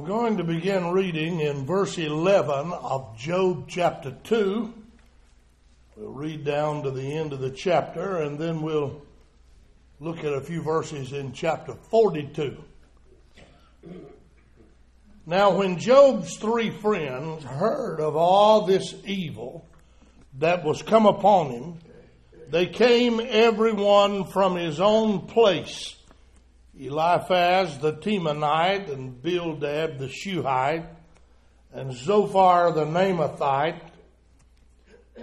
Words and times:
I'm 0.00 0.06
going 0.06 0.38
to 0.38 0.44
begin 0.44 0.92
reading 0.92 1.40
in 1.40 1.66
verse 1.66 1.98
11 1.98 2.72
of 2.72 3.18
Job 3.18 3.66
chapter 3.68 4.16
2. 4.24 4.72
We'll 5.94 6.12
read 6.12 6.42
down 6.42 6.84
to 6.84 6.90
the 6.90 7.02
end 7.02 7.34
of 7.34 7.40
the 7.40 7.50
chapter 7.50 8.16
and 8.16 8.38
then 8.38 8.62
we'll 8.62 9.02
look 10.00 10.24
at 10.24 10.32
a 10.32 10.40
few 10.40 10.62
verses 10.62 11.12
in 11.12 11.34
chapter 11.34 11.74
42. 11.74 12.64
Now, 15.26 15.58
when 15.58 15.78
Job's 15.78 16.38
three 16.38 16.70
friends 16.70 17.44
heard 17.44 18.00
of 18.00 18.16
all 18.16 18.64
this 18.64 18.94
evil 19.04 19.66
that 20.38 20.64
was 20.64 20.80
come 20.80 21.04
upon 21.04 21.50
him, 21.50 21.78
they 22.48 22.64
came 22.64 23.20
every 23.22 23.74
one 23.74 24.24
from 24.24 24.56
his 24.56 24.80
own 24.80 25.26
place 25.26 25.94
Eliphaz 26.80 27.78
the 27.78 27.92
Temanite, 27.92 28.90
and 28.90 29.20
Bildad 29.20 29.98
the 29.98 30.08
Shuhite, 30.08 30.86
and 31.74 31.92
Zophar 31.92 32.72
the 32.72 32.86
Naamathite, 32.86 33.82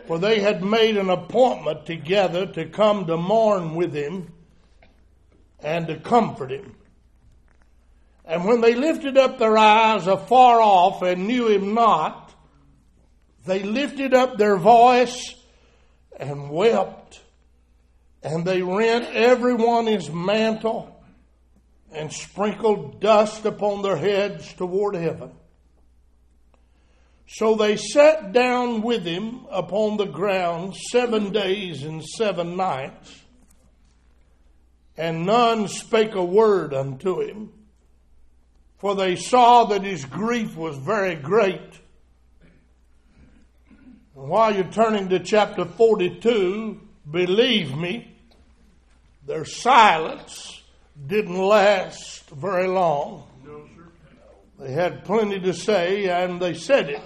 for 0.05 0.19
they 0.19 0.39
had 0.39 0.63
made 0.63 0.97
an 0.97 1.09
appointment 1.09 1.87
together 1.87 2.45
to 2.45 2.65
come 2.65 3.07
to 3.07 3.17
mourn 3.17 3.73
with 3.73 3.91
him 3.91 4.31
and 5.59 5.87
to 5.87 5.95
comfort 5.95 6.51
him. 6.51 6.75
And 8.23 8.45
when 8.45 8.61
they 8.61 8.75
lifted 8.75 9.17
up 9.17 9.39
their 9.39 9.57
eyes 9.57 10.05
afar 10.05 10.61
off 10.61 11.01
and 11.01 11.25
knew 11.25 11.47
him 11.47 11.73
not, 11.73 12.35
they 13.47 13.63
lifted 13.63 14.13
up 14.13 14.37
their 14.37 14.57
voice 14.57 15.33
and 16.19 16.51
wept, 16.51 17.19
and 18.21 18.45
they 18.45 18.61
rent 18.61 19.05
every 19.05 19.55
one 19.55 19.87
his 19.87 20.11
mantle 20.11 20.93
and 21.91 22.11
sprinkled 22.11 22.99
dust 22.99 23.45
upon 23.45 23.81
their 23.81 23.97
heads 23.97 24.53
toward 24.53 24.95
heaven. 24.95 25.31
So 27.27 27.55
they 27.55 27.75
sat 27.75 28.31
down 28.31 28.81
with 28.81 29.03
him 29.05 29.45
upon 29.51 29.97
the 29.97 30.05
ground 30.05 30.75
seven 30.91 31.31
days 31.31 31.83
and 31.83 32.03
seven 32.03 32.55
nights, 32.55 33.23
and 34.95 35.25
none 35.25 35.67
spake 35.67 36.15
a 36.15 36.23
word 36.23 36.73
unto 36.73 37.21
him, 37.21 37.51
for 38.77 38.95
they 38.95 39.15
saw 39.15 39.65
that 39.65 39.83
his 39.83 40.05
grief 40.05 40.55
was 40.55 40.77
very 40.77 41.15
great. 41.15 41.81
And 44.15 44.29
while 44.29 44.55
you're 44.55 44.63
turning 44.63 45.09
to 45.09 45.19
chapter 45.19 45.65
42, 45.65 46.79
believe 47.11 47.75
me, 47.75 48.15
their 49.25 49.45
silence 49.45 50.56
didn't 51.05 51.37
last 51.37 52.29
very 52.29 52.67
long. 52.67 53.23
They 54.59 54.71
had 54.71 55.05
plenty 55.05 55.39
to 55.41 55.53
say 55.53 56.09
and 56.09 56.41
they 56.41 56.55
said 56.55 56.89
it. 56.89 57.01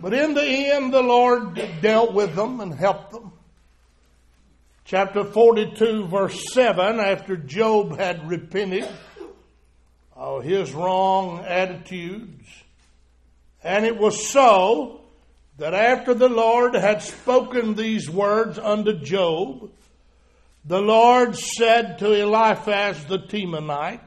But 0.00 0.14
in 0.14 0.34
the 0.34 0.44
end, 0.44 0.92
the 0.92 1.02
Lord 1.02 1.60
dealt 1.80 2.14
with 2.14 2.34
them 2.34 2.60
and 2.60 2.74
helped 2.74 3.12
them. 3.12 3.32
Chapter 4.84 5.24
42, 5.24 6.06
verse 6.06 6.52
7, 6.52 6.98
after 6.98 7.36
Job 7.36 7.98
had 7.98 8.28
repented 8.28 8.88
of 10.16 10.44
his 10.44 10.72
wrong 10.72 11.40
attitudes, 11.40 12.48
and 13.62 13.84
it 13.84 13.98
was 13.98 14.28
so 14.28 15.02
that 15.58 15.74
after 15.74 16.14
the 16.14 16.28
Lord 16.28 16.74
had 16.74 17.02
spoken 17.02 17.74
these 17.74 18.08
words 18.08 18.58
unto 18.58 18.94
Job, 18.94 19.70
the 20.64 20.80
Lord 20.80 21.36
said 21.36 21.98
to 21.98 22.12
Eliphaz 22.12 23.04
the 23.06 23.18
Temanite, 23.18 24.00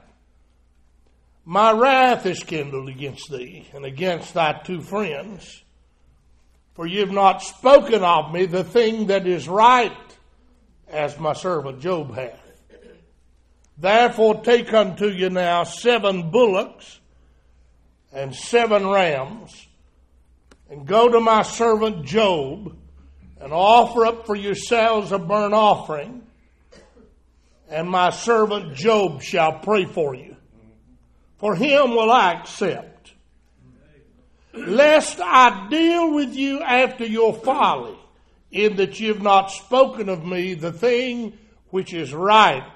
My 1.46 1.72
wrath 1.72 2.26
is 2.26 2.44
kindled 2.44 2.90
against 2.90 3.32
thee 3.32 3.68
and 3.74 3.86
against 3.86 4.34
thy 4.34 4.62
two 4.64 4.82
friends, 4.82 5.64
for 6.76 6.86
ye 6.86 7.00
have 7.00 7.12
not 7.12 7.42
spoken 7.42 8.04
of 8.04 8.32
me 8.32 8.46
the 8.46 8.64
thing 8.64 9.08
that 9.08 9.26
is 9.26 9.48
right, 9.48 9.92
as 10.88 11.18
my 11.18 11.34
servant 11.34 11.80
Job 11.80 12.14
hath. 12.14 12.40
Therefore 13.78 14.42
take 14.42 14.72
unto 14.74 15.08
you 15.08 15.30
now 15.30 15.64
seven 15.64 16.30
bullocks 16.30 17.00
and 18.14 18.36
seven 18.36 18.88
rams, 18.88 19.68
and 20.70 20.86
go 20.86 21.10
to 21.10 21.20
my 21.20 21.42
servant 21.42 22.06
Job, 22.06 22.78
and 23.40 23.52
offer 23.52 24.06
up 24.06 24.28
for 24.28 24.36
yourselves 24.36 25.12
a 25.12 25.18
burnt 25.18 25.56
offering 25.56 26.22
and 27.72 27.90
my 27.90 28.10
servant 28.10 28.76
Job 28.76 29.22
shall 29.22 29.60
pray 29.60 29.86
for 29.86 30.14
you. 30.14 30.36
For 31.38 31.56
him 31.56 31.92
will 31.92 32.12
I 32.12 32.34
accept. 32.34 33.14
Lest 34.54 35.20
I 35.22 35.70
deal 35.70 36.14
with 36.14 36.36
you 36.36 36.60
after 36.60 37.06
your 37.06 37.34
folly, 37.34 37.98
in 38.52 38.76
that 38.76 39.00
you 39.00 39.14
have 39.14 39.24
not 39.24 39.50
spoken 39.50 40.10
of 40.10 40.26
me 40.26 40.54
the 40.54 40.74
thing 40.74 41.38
which 41.70 41.94
is 41.94 42.14
right, 42.14 42.70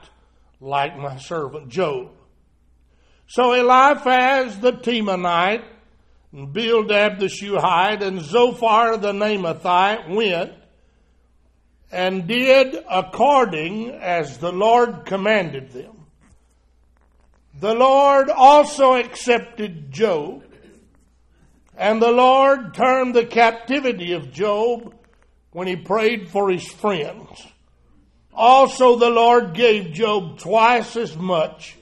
like 0.62 0.98
my 0.98 1.18
servant 1.18 1.68
Job. 1.68 2.12
So 3.28 3.52
Eliphaz 3.52 4.60
the 4.60 4.72
Temanite, 4.72 5.66
and 6.32 6.54
Bildad 6.54 7.20
the 7.20 7.28
Shuhite, 7.28 8.02
and 8.02 8.22
Zophar 8.22 8.96
the 8.96 9.12
Naamathite 9.12 10.10
went 10.10 10.54
and 11.96 12.28
did 12.28 12.76
according 12.92 13.90
as 13.90 14.38
the 14.40 14.52
Lord 14.52 15.06
commanded 15.06 15.72
them. 15.72 16.08
The 17.58 17.74
Lord 17.74 18.30
also 18.30 18.96
accepted 18.96 19.94
Job, 19.94 20.44
and 21.78 22.02
the 22.02 22.12
Lord 22.12 22.74
turned 22.74 23.16
the 23.16 23.26
captivity 23.26 24.12
of 24.12 24.34
Job 24.34 24.94
when 25.54 25.68
he 25.68 25.78
prayed 25.78 26.28
for 26.28 26.52
his 26.52 26.68
friends. 26.68 27.48
Also, 28.34 28.98
the 28.98 29.10
Lord 29.10 29.54
gave 29.54 29.94
Job 29.94 30.38
twice 30.40 30.98
as 30.98 31.16
much 31.16 31.78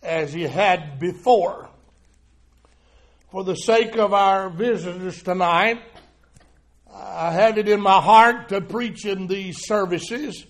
as 0.00 0.32
he 0.32 0.44
had 0.44 1.00
before. 1.00 1.68
For 3.32 3.42
the 3.42 3.56
sake 3.56 3.96
of 3.96 4.14
our 4.14 4.48
visitors 4.48 5.24
tonight, 5.24 5.82
I 7.00 7.32
have 7.32 7.58
it 7.58 7.68
in 7.68 7.80
my 7.80 8.00
heart 8.00 8.48
to 8.48 8.60
preach 8.60 9.06
in 9.06 9.28
these 9.28 9.66
services 9.66 10.44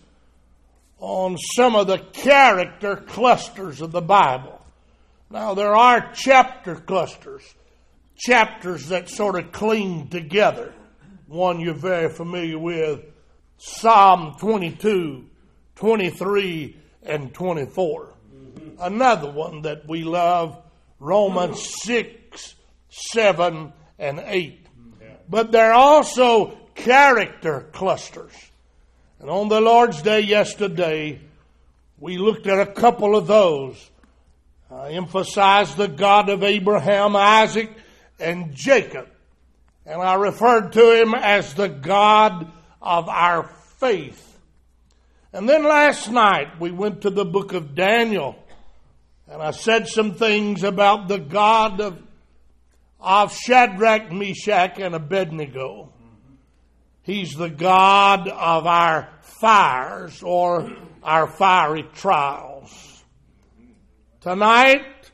on 0.98 1.36
some 1.36 1.76
of 1.76 1.86
the 1.86 1.98
character 1.98 2.96
clusters 2.96 3.82
of 3.82 3.92
the 3.92 4.00
Bible. 4.00 4.60
Now, 5.30 5.52
there 5.54 5.76
are 5.76 6.10
chapter 6.14 6.76
clusters, 6.76 7.42
chapters 8.16 8.88
that 8.88 9.10
sort 9.10 9.38
of 9.38 9.52
cling 9.52 10.08
together. 10.08 10.72
One 11.26 11.60
you're 11.60 11.74
very 11.74 12.08
familiar 12.08 12.58
with 12.58 13.00
Psalm 13.58 14.36
22, 14.40 15.26
23, 15.76 16.76
and 17.02 17.34
24. 17.34 18.14
Another 18.80 19.30
one 19.30 19.62
that 19.62 19.86
we 19.86 20.02
love 20.02 20.62
Romans 20.98 21.62
6, 21.82 22.54
7, 22.88 23.72
and 23.98 24.20
8 24.24 24.67
but 25.28 25.52
they're 25.52 25.72
also 25.72 26.56
character 26.74 27.68
clusters. 27.72 28.32
And 29.20 29.28
on 29.28 29.48
the 29.48 29.60
Lord's 29.60 30.00
Day 30.02 30.20
yesterday, 30.20 31.20
we 31.98 32.18
looked 32.18 32.46
at 32.46 32.60
a 32.60 32.72
couple 32.72 33.16
of 33.16 33.26
those. 33.26 33.90
I 34.70 34.90
emphasized 34.90 35.76
the 35.76 35.88
God 35.88 36.28
of 36.28 36.42
Abraham, 36.42 37.16
Isaac, 37.16 37.70
and 38.20 38.54
Jacob. 38.54 39.08
And 39.84 40.00
I 40.00 40.14
referred 40.14 40.72
to 40.72 41.00
him 41.00 41.14
as 41.14 41.54
the 41.54 41.68
God 41.68 42.50
of 42.80 43.08
our 43.08 43.44
faith. 43.78 44.24
And 45.32 45.48
then 45.48 45.64
last 45.64 46.10
night 46.10 46.60
we 46.60 46.70
went 46.70 47.02
to 47.02 47.10
the 47.10 47.24
book 47.24 47.52
of 47.52 47.74
Daniel 47.74 48.36
and 49.30 49.42
I 49.42 49.50
said 49.50 49.88
some 49.88 50.14
things 50.14 50.62
about 50.62 51.08
the 51.08 51.18
God 51.18 51.80
of 51.82 52.02
of 53.00 53.34
Shadrach, 53.34 54.12
Meshach, 54.12 54.78
and 54.78 54.94
Abednego. 54.94 55.92
He's 57.02 57.34
the 57.34 57.48
God 57.48 58.28
of 58.28 58.66
our 58.66 59.08
fires 59.22 60.22
or 60.22 60.70
our 61.02 61.26
fiery 61.26 61.84
trials. 61.94 63.04
Tonight, 64.20 65.10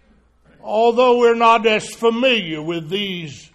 although 0.61 1.19
we're 1.19 1.35
not 1.35 1.67
as 1.67 1.89
familiar 1.95 2.63
with 2.63 2.89
these 2.89 3.51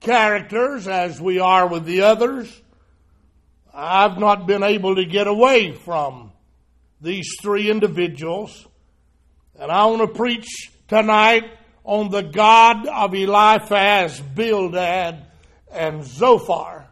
characters 0.00 0.88
as 0.88 1.20
we 1.20 1.38
are 1.38 1.68
with 1.68 1.84
the 1.84 2.00
others, 2.00 2.62
I've 3.72 4.18
not 4.18 4.46
been 4.46 4.62
able 4.62 4.96
to 4.96 5.04
get 5.04 5.26
away 5.26 5.72
from 5.72 6.32
these 7.00 7.28
three 7.40 7.70
individuals. 7.70 8.66
And 9.56 9.70
I 9.70 9.86
want 9.86 10.00
to 10.00 10.18
preach 10.18 10.72
tonight 10.88 11.44
on 11.88 12.10
the 12.10 12.22
God 12.22 12.86
of 12.86 13.14
Eliphaz, 13.14 14.20
Bildad, 14.20 15.24
and 15.72 16.04
Zophar. 16.04 16.86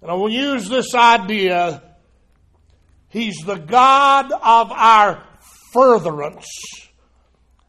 And 0.00 0.08
I 0.08 0.14
will 0.14 0.30
use 0.30 0.68
this 0.68 0.94
idea. 0.94 1.82
He's 3.08 3.38
the 3.38 3.56
God 3.56 4.30
of 4.30 4.70
our 4.70 5.24
furtherance, 5.72 6.46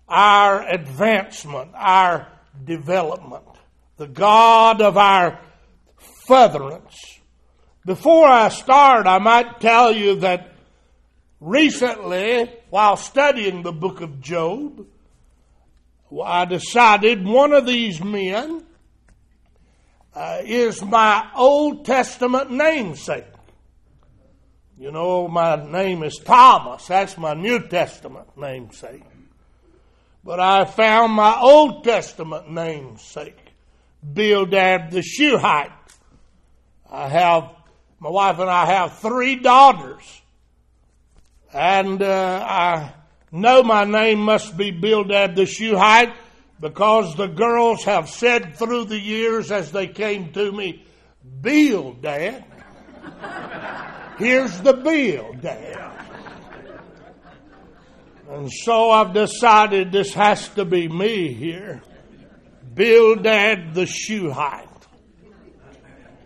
our 0.08 0.62
advancement, 0.70 1.72
our 1.74 2.32
development, 2.64 3.46
the 3.98 4.08
God 4.08 4.80
of 4.80 4.96
our 4.96 5.40
furtherance. 6.28 6.96
Before 7.84 8.28
I 8.28 8.50
start, 8.50 9.08
I 9.08 9.18
might 9.18 9.60
tell 9.60 9.92
you 9.92 10.18
that 10.18 10.54
recently, 11.40 12.48
while 12.70 12.96
studying 12.96 13.64
the 13.64 13.74
book 13.74 14.02
of 14.02 14.22
Job, 14.22 14.86
I 16.22 16.46
decided 16.46 17.26
one 17.26 17.54
of 17.54 17.66
these 17.66 18.04
men 18.04 18.64
uh, 20.14 20.40
is 20.44 20.84
my 20.84 21.30
Old 21.36 21.86
Testament 21.86 22.52
namesake. 22.52 23.26
You 24.78 24.92
know, 24.92 25.28
my 25.28 25.56
name 25.56 26.04
is 26.04 26.18
Thomas. 26.18 26.88
That's 26.88 27.18
my 27.18 27.34
New 27.34 27.68
Testament 27.68 28.28
namesake. 28.38 29.04
But 30.24 30.40
I 30.40 30.66
found 30.66 31.14
my 31.14 31.40
Old 31.40 31.84
Testament 31.84 32.50
namesake, 32.50 33.38
Bildad 34.14 34.92
the 34.92 35.02
Shuhite. 35.02 35.72
I 36.90 37.08
have, 37.08 37.50
my 38.00 38.10
wife 38.10 38.40
and 38.40 38.50
I 38.50 38.66
have 38.66 39.00
three 39.00 39.36
daughters. 39.36 40.22
And 41.54 42.02
uh, 42.02 42.46
I 42.48 42.94
know 43.34 43.64
my 43.64 43.84
name 43.84 44.20
must 44.20 44.56
be 44.56 44.72
Bildad 44.72 45.36
the 45.36 45.46
Shuhite 45.46 46.14
because 46.60 47.16
the 47.16 47.28
girls 47.28 47.84
have 47.84 48.10
said 48.10 48.56
through 48.56 48.86
the 48.86 49.00
years 49.00 49.52
as 49.52 49.72
they 49.72 49.88
came 49.88 50.32
to 50.32 50.52
me, 50.52 50.86
Bill, 51.42 51.94
Dad. 51.94 52.46
Here's 54.18 54.62
the 54.62 54.74
bill, 54.74 55.34
Dad. 55.34 55.92
And 58.30 58.52
so 58.52 58.92
I've 58.92 59.14
decided 59.14 59.92
this 59.92 60.14
has 60.14 60.48
to 60.50 60.66
be 60.66 60.88
me 60.88 61.34
here. 61.34 61.82
Bildad 62.74 63.74
the 63.74 63.86
Shuhite. 63.86 64.70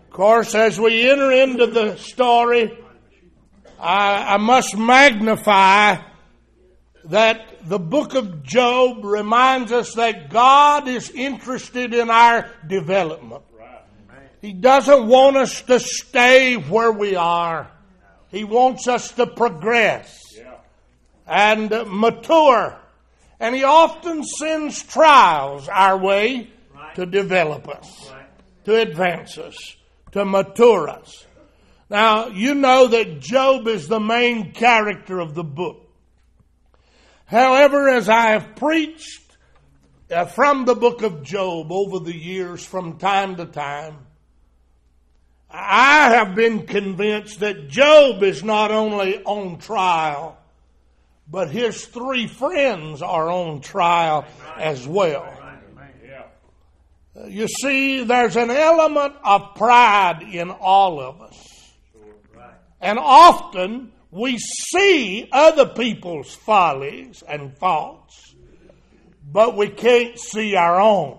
Of 0.04 0.10
course, 0.10 0.54
as 0.54 0.78
we 0.78 1.08
enter 1.08 1.30
into 1.32 1.66
the 1.66 1.96
story, 1.96 2.78
I, 3.78 4.34
I 4.34 4.36
must 4.36 4.76
magnify 4.76 5.96
that 7.08 7.68
the 7.68 7.78
book 7.78 8.14
of 8.14 8.42
Job 8.42 9.04
reminds 9.04 9.72
us 9.72 9.94
that 9.94 10.30
God 10.30 10.88
is 10.88 11.10
interested 11.10 11.94
in 11.94 12.10
our 12.10 12.50
development. 12.66 13.42
He 14.40 14.52
doesn't 14.52 15.08
want 15.08 15.36
us 15.36 15.62
to 15.62 15.80
stay 15.80 16.54
where 16.54 16.92
we 16.92 17.16
are. 17.16 17.70
He 18.28 18.44
wants 18.44 18.86
us 18.86 19.10
to 19.12 19.26
progress 19.26 20.16
and 21.26 21.70
mature. 21.86 22.78
And 23.40 23.54
He 23.54 23.64
often 23.64 24.22
sends 24.22 24.82
trials 24.82 25.68
our 25.68 25.96
way 25.96 26.50
to 26.94 27.06
develop 27.06 27.68
us, 27.68 28.12
to 28.64 28.76
advance 28.76 29.38
us, 29.38 29.56
to 30.12 30.24
mature 30.24 30.88
us. 30.88 31.26
Now, 31.90 32.28
you 32.28 32.54
know 32.54 32.88
that 32.88 33.20
Job 33.20 33.66
is 33.66 33.88
the 33.88 34.00
main 34.00 34.52
character 34.52 35.20
of 35.20 35.34
the 35.34 35.44
book. 35.44 35.87
However, 37.28 37.90
as 37.90 38.08
I 38.08 38.30
have 38.30 38.56
preached 38.56 39.36
uh, 40.10 40.24
from 40.24 40.64
the 40.64 40.74
book 40.74 41.02
of 41.02 41.22
Job 41.22 41.70
over 41.70 41.98
the 41.98 42.16
years 42.16 42.64
from 42.64 42.96
time 42.96 43.36
to 43.36 43.44
time, 43.44 43.98
I 45.50 46.14
have 46.14 46.34
been 46.34 46.66
convinced 46.66 47.40
that 47.40 47.68
Job 47.68 48.22
is 48.22 48.42
not 48.42 48.70
only 48.70 49.22
on 49.24 49.58
trial, 49.58 50.38
but 51.30 51.50
his 51.50 51.84
three 51.84 52.26
friends 52.26 53.02
are 53.02 53.28
on 53.28 53.60
trial 53.60 54.24
as 54.56 54.88
well. 54.88 55.30
You 57.26 57.46
see, 57.46 58.04
there's 58.04 58.36
an 58.36 58.50
element 58.50 59.14
of 59.22 59.54
pride 59.54 60.22
in 60.22 60.50
all 60.50 60.98
of 60.98 61.20
us. 61.20 61.72
And 62.80 62.98
often 62.98 63.92
we 64.18 64.36
see 64.36 65.28
other 65.30 65.66
people's 65.66 66.34
follies 66.34 67.22
and 67.22 67.56
faults, 67.56 68.34
but 69.30 69.56
we 69.56 69.68
can't 69.68 70.18
see 70.18 70.56
our 70.56 70.80
own. 70.80 71.18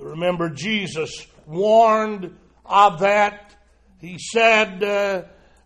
Remember, 0.00 0.50
Jesus 0.50 1.24
warned 1.46 2.36
of 2.64 2.98
that. 2.98 3.54
He 4.00 4.18
said 4.18 4.82
uh, 4.82 5.22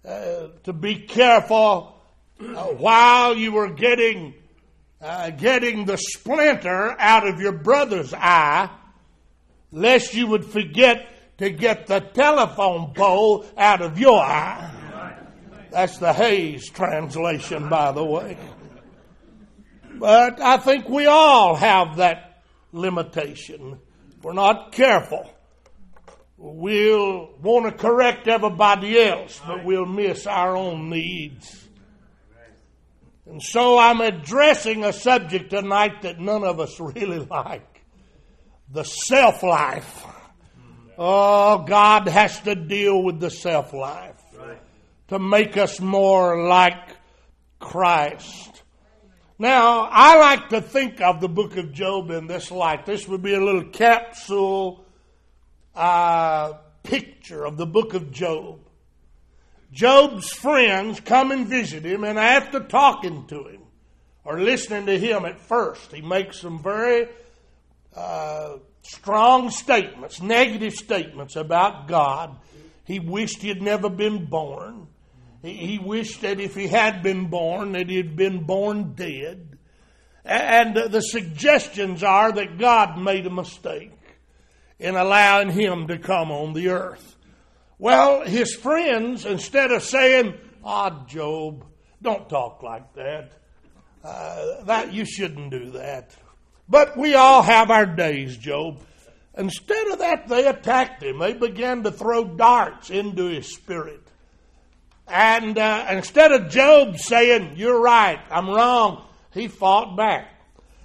uh, 0.06 0.48
to 0.64 0.72
be 0.74 0.96
careful 0.96 1.98
uh, 2.38 2.64
while 2.66 3.34
you 3.34 3.52
were 3.52 3.72
getting 3.72 4.34
uh, 5.00 5.30
getting 5.30 5.86
the 5.86 5.96
splinter 5.96 6.94
out 6.98 7.26
of 7.26 7.40
your 7.40 7.52
brother's 7.52 8.12
eye, 8.12 8.68
lest 9.72 10.12
you 10.12 10.26
would 10.26 10.44
forget 10.44 11.38
to 11.38 11.48
get 11.48 11.86
the 11.86 12.00
telephone 12.00 12.92
pole 12.92 13.46
out 13.56 13.80
of 13.80 13.98
your 13.98 14.20
eye. 14.20 14.79
That's 15.70 15.98
the 15.98 16.12
Hayes 16.12 16.68
translation, 16.68 17.68
by 17.68 17.92
the 17.92 18.04
way. 18.04 18.36
But 19.98 20.40
I 20.40 20.56
think 20.56 20.88
we 20.88 21.06
all 21.06 21.54
have 21.54 21.98
that 21.98 22.42
limitation. 22.72 23.78
If 24.16 24.24
we're 24.24 24.32
not 24.32 24.72
careful, 24.72 25.30
we'll 26.36 27.30
want 27.40 27.66
to 27.66 27.72
correct 27.72 28.26
everybody 28.26 28.98
else, 28.98 29.40
but 29.46 29.64
we'll 29.64 29.86
miss 29.86 30.26
our 30.26 30.56
own 30.56 30.90
needs. 30.90 31.68
And 33.26 33.40
so 33.40 33.78
I'm 33.78 34.00
addressing 34.00 34.82
a 34.84 34.92
subject 34.92 35.50
tonight 35.50 36.02
that 36.02 36.18
none 36.18 36.42
of 36.42 36.58
us 36.58 36.80
really 36.80 37.20
like 37.20 37.82
the 38.72 38.84
self 38.84 39.42
life. 39.44 40.04
Oh, 40.98 41.58
God 41.58 42.08
has 42.08 42.40
to 42.40 42.54
deal 42.56 43.02
with 43.02 43.20
the 43.20 43.30
self 43.30 43.72
life 43.72 44.19
to 45.10 45.18
make 45.18 45.56
us 45.56 45.80
more 45.80 46.46
like 46.46 46.96
Christ. 47.58 48.62
Now, 49.40 49.88
I 49.90 50.16
like 50.18 50.50
to 50.50 50.60
think 50.60 51.00
of 51.00 51.20
the 51.20 51.28
book 51.28 51.56
of 51.56 51.72
Job 51.72 52.10
in 52.10 52.28
this 52.28 52.52
light. 52.52 52.86
This 52.86 53.08
would 53.08 53.20
be 53.20 53.34
a 53.34 53.40
little 53.40 53.64
capsule 53.64 54.84
uh, 55.74 56.52
picture 56.84 57.44
of 57.44 57.56
the 57.56 57.66
book 57.66 57.94
of 57.94 58.12
Job. 58.12 58.60
Job's 59.72 60.30
friends 60.30 61.00
come 61.00 61.32
and 61.32 61.46
visit 61.46 61.84
him, 61.84 62.04
and 62.04 62.16
after 62.16 62.60
talking 62.60 63.26
to 63.26 63.48
him 63.48 63.62
or 64.24 64.40
listening 64.40 64.86
to 64.86 64.96
him 64.96 65.24
at 65.24 65.40
first, 65.40 65.92
he 65.92 66.02
makes 66.02 66.40
some 66.40 66.62
very 66.62 67.08
uh, 67.96 68.58
strong 68.82 69.50
statements, 69.50 70.22
negative 70.22 70.74
statements 70.74 71.34
about 71.34 71.88
God. 71.88 72.36
He 72.84 73.00
wished 73.00 73.42
he 73.42 73.48
had 73.48 73.60
never 73.60 73.88
been 73.88 74.26
born. 74.26 74.86
He 75.42 75.78
wished 75.78 76.20
that 76.20 76.40
if 76.40 76.54
he 76.54 76.68
had 76.68 77.02
been 77.02 77.26
born, 77.26 77.72
that 77.72 77.88
he 77.88 77.96
had 77.96 78.14
been 78.14 78.44
born 78.44 78.92
dead. 78.92 79.58
And 80.24 80.76
the 80.76 81.00
suggestions 81.00 82.02
are 82.02 82.30
that 82.32 82.58
God 82.58 82.98
made 82.98 83.26
a 83.26 83.30
mistake 83.30 83.92
in 84.78 84.96
allowing 84.96 85.50
him 85.50 85.88
to 85.88 85.98
come 85.98 86.30
on 86.30 86.52
the 86.52 86.68
earth. 86.68 87.16
Well, 87.78 88.22
his 88.22 88.54
friends, 88.54 89.24
instead 89.24 89.72
of 89.72 89.82
saying, 89.82 90.34
Ah, 90.62 90.90
oh, 90.92 91.06
Job, 91.06 91.64
don't 92.02 92.28
talk 92.28 92.62
like 92.62 92.92
that. 92.94 93.32
Uh, 94.04 94.64
that 94.64 94.92
you 94.92 95.04
shouldn't 95.04 95.50
do 95.50 95.70
that. 95.70 96.14
But 96.68 96.96
we 96.96 97.14
all 97.14 97.42
have 97.42 97.70
our 97.70 97.86
days, 97.86 98.36
Job. 98.36 98.80
Instead 99.36 99.88
of 99.88 99.98
that, 100.00 100.28
they 100.28 100.46
attacked 100.46 101.02
him. 101.02 101.18
They 101.18 101.32
began 101.32 101.82
to 101.84 101.90
throw 101.90 102.24
darts 102.24 102.90
into 102.90 103.24
his 103.24 103.52
spirit. 103.52 104.09
And 105.10 105.58
uh, 105.58 105.86
instead 105.90 106.30
of 106.30 106.50
Job 106.50 106.98
saying, 106.98 107.54
You're 107.56 107.80
right, 107.80 108.20
I'm 108.30 108.48
wrong, 108.48 109.04
he 109.32 109.48
fought 109.48 109.96
back. 109.96 110.28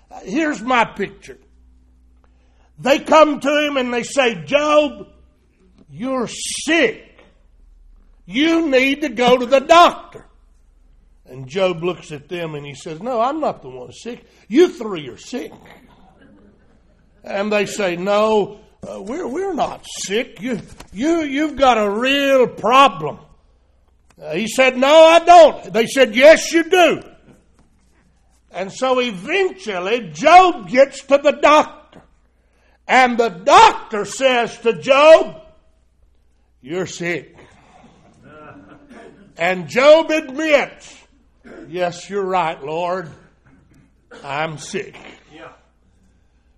Uh, 0.09 0.21
here's 0.21 0.61
my 0.61 0.83
picture. 0.83 1.37
They 2.79 2.99
come 2.99 3.39
to 3.39 3.65
him 3.65 3.77
and 3.77 3.93
they 3.93 4.03
say, 4.03 4.43
Job, 4.43 5.07
you're 5.89 6.27
sick. 6.27 7.23
You 8.25 8.67
need 8.69 9.01
to 9.01 9.09
go 9.09 9.37
to 9.37 9.45
the 9.45 9.59
doctor. 9.59 10.25
And 11.27 11.47
Job 11.47 11.83
looks 11.83 12.11
at 12.11 12.27
them 12.27 12.55
and 12.55 12.65
he 12.65 12.73
says, 12.73 13.01
No, 13.01 13.21
I'm 13.21 13.39
not 13.39 13.61
the 13.61 13.69
one 13.69 13.91
sick. 13.91 14.25
You 14.47 14.69
three 14.69 15.07
are 15.09 15.17
sick. 15.17 15.51
And 17.23 17.51
they 17.51 17.65
say, 17.65 17.95
No, 17.95 18.59
uh, 18.83 19.01
we're, 19.01 19.27
we're 19.27 19.53
not 19.53 19.85
sick. 20.03 20.41
You, 20.41 20.61
you, 20.91 21.21
you've 21.21 21.55
got 21.55 21.77
a 21.77 21.89
real 21.89 22.47
problem. 22.47 23.19
Uh, 24.21 24.33
he 24.33 24.47
said, 24.47 24.77
No, 24.77 24.87
I 24.87 25.19
don't. 25.19 25.73
They 25.73 25.87
said, 25.87 26.15
Yes, 26.15 26.51
you 26.51 26.63
do. 26.63 27.01
And 28.51 28.71
so 28.71 29.01
eventually, 29.01 30.11
Job 30.11 30.69
gets 30.69 31.01
to 31.03 31.17
the 31.17 31.33
doctor. 31.33 32.01
And 32.87 33.17
the 33.17 33.29
doctor 33.29 34.05
says 34.05 34.57
to 34.59 34.79
Job, 34.79 35.41
You're 36.61 36.87
sick. 36.87 37.35
And 39.37 39.67
Job 39.67 40.11
admits, 40.11 40.97
Yes, 41.67 42.09
you're 42.09 42.23
right, 42.23 42.63
Lord. 42.63 43.09
I'm 44.23 44.57
sick. 44.57 44.95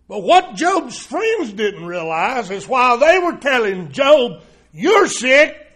But 0.08 0.24
what 0.24 0.56
Job's 0.56 0.98
friends 1.00 1.52
didn't 1.52 1.86
realize 1.86 2.50
is 2.50 2.68
while 2.68 2.98
they 2.98 3.20
were 3.20 3.38
telling 3.38 3.92
Job, 3.92 4.42
You're 4.72 5.08
sick, 5.08 5.67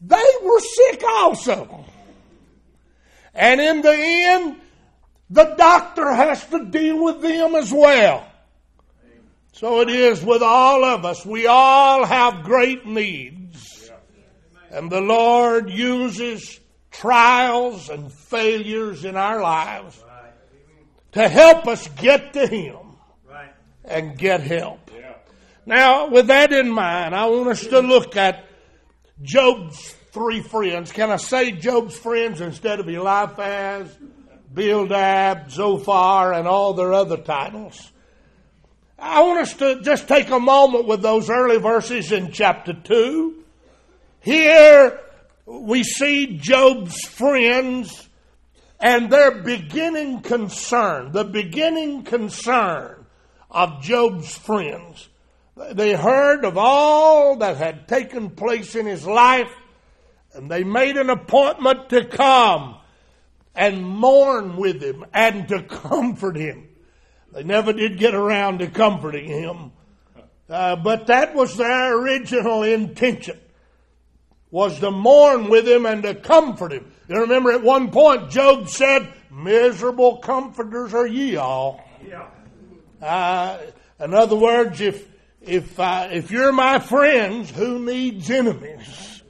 they 0.00 0.32
were 0.42 0.60
sick 0.60 1.02
also. 1.06 1.84
And 3.34 3.60
in 3.60 3.82
the 3.82 3.94
end, 3.94 4.56
the 5.28 5.54
doctor 5.56 6.12
has 6.12 6.44
to 6.46 6.64
deal 6.66 7.04
with 7.04 7.20
them 7.22 7.54
as 7.54 7.72
well. 7.72 8.26
So 9.52 9.80
it 9.80 9.90
is 9.90 10.24
with 10.24 10.42
all 10.42 10.84
of 10.84 11.04
us. 11.04 11.24
We 11.24 11.46
all 11.46 12.04
have 12.04 12.44
great 12.44 12.86
needs. 12.86 13.90
And 14.70 14.90
the 14.90 15.00
Lord 15.00 15.70
uses 15.70 16.60
trials 16.90 17.88
and 17.88 18.12
failures 18.12 19.04
in 19.04 19.16
our 19.16 19.40
lives 19.40 20.02
to 21.12 21.28
help 21.28 21.66
us 21.66 21.88
get 21.88 22.32
to 22.34 22.46
Him 22.46 22.76
and 23.84 24.16
get 24.16 24.40
help. 24.40 24.90
Now, 25.66 26.08
with 26.08 26.28
that 26.28 26.52
in 26.52 26.70
mind, 26.70 27.14
I 27.14 27.26
want 27.26 27.48
us 27.48 27.66
to 27.66 27.80
look 27.80 28.16
at 28.16 28.44
Job's 29.22 29.92
three 30.12 30.40
friends. 30.40 30.92
Can 30.92 31.10
I 31.10 31.16
say 31.16 31.52
Job's 31.52 31.96
friends 31.96 32.40
instead 32.40 32.80
of 32.80 32.88
Eliphaz, 32.88 33.96
Bildad, 34.52 35.50
Zophar, 35.50 36.32
and 36.32 36.48
all 36.48 36.74
their 36.74 36.92
other 36.92 37.16
titles? 37.16 37.92
I 38.98 39.22
want 39.22 39.40
us 39.40 39.54
to 39.54 39.80
just 39.82 40.08
take 40.08 40.30
a 40.30 40.40
moment 40.40 40.86
with 40.86 41.02
those 41.02 41.30
early 41.30 41.58
verses 41.58 42.12
in 42.12 42.32
chapter 42.32 42.74
2. 42.74 43.44
Here 44.20 45.00
we 45.46 45.82
see 45.82 46.38
Job's 46.38 47.00
friends 47.04 48.08
and 48.78 49.10
their 49.10 49.42
beginning 49.42 50.20
concern, 50.20 51.12
the 51.12 51.24
beginning 51.24 52.02
concern 52.02 53.04
of 53.50 53.82
Job's 53.82 54.36
friends. 54.36 55.09
They 55.72 55.94
heard 55.94 56.44
of 56.44 56.56
all 56.56 57.36
that 57.36 57.56
had 57.56 57.86
taken 57.86 58.30
place 58.30 58.74
in 58.74 58.86
his 58.86 59.06
life, 59.06 59.52
and 60.32 60.50
they 60.50 60.64
made 60.64 60.96
an 60.96 61.10
appointment 61.10 61.90
to 61.90 62.04
come 62.06 62.76
and 63.54 63.86
mourn 63.86 64.56
with 64.56 64.82
him 64.82 65.04
and 65.12 65.46
to 65.48 65.62
comfort 65.68 66.36
him. 66.36 66.68
They 67.32 67.44
never 67.44 67.72
did 67.72 67.98
get 67.98 68.14
around 68.14 68.58
to 68.58 68.68
comforting 68.68 69.28
him, 69.28 69.72
uh, 70.48 70.76
but 70.76 71.06
that 71.06 71.34
was 71.34 71.56
their 71.56 71.96
original 71.96 72.62
intention 72.62 73.38
was 74.50 74.80
to 74.80 74.90
mourn 74.90 75.48
with 75.48 75.66
him 75.68 75.86
and 75.86 76.02
to 76.02 76.14
comfort 76.14 76.72
him. 76.72 76.90
You 77.08 77.20
remember 77.20 77.52
at 77.52 77.62
one 77.62 77.90
point 77.90 78.30
Job 78.30 78.68
said, 78.68 79.08
"Miserable 79.30 80.16
comforters 80.16 80.92
are 80.92 81.06
ye 81.06 81.36
all." 81.36 81.80
Yeah. 82.06 82.26
Uh, 83.00 83.58
in 84.00 84.14
other 84.14 84.36
words, 84.36 84.80
if 84.80 85.06
if 85.50 85.80
uh, 85.80 86.08
if 86.10 86.30
you're 86.30 86.52
my 86.52 86.78
friends, 86.78 87.50
who 87.50 87.78
needs 87.78 88.30
enemies? 88.30 89.22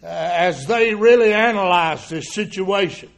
Uh, 0.00 0.06
as 0.06 0.66
they 0.66 0.94
really 0.94 1.32
analyze 1.32 2.08
this 2.08 2.32
situation. 2.32 3.10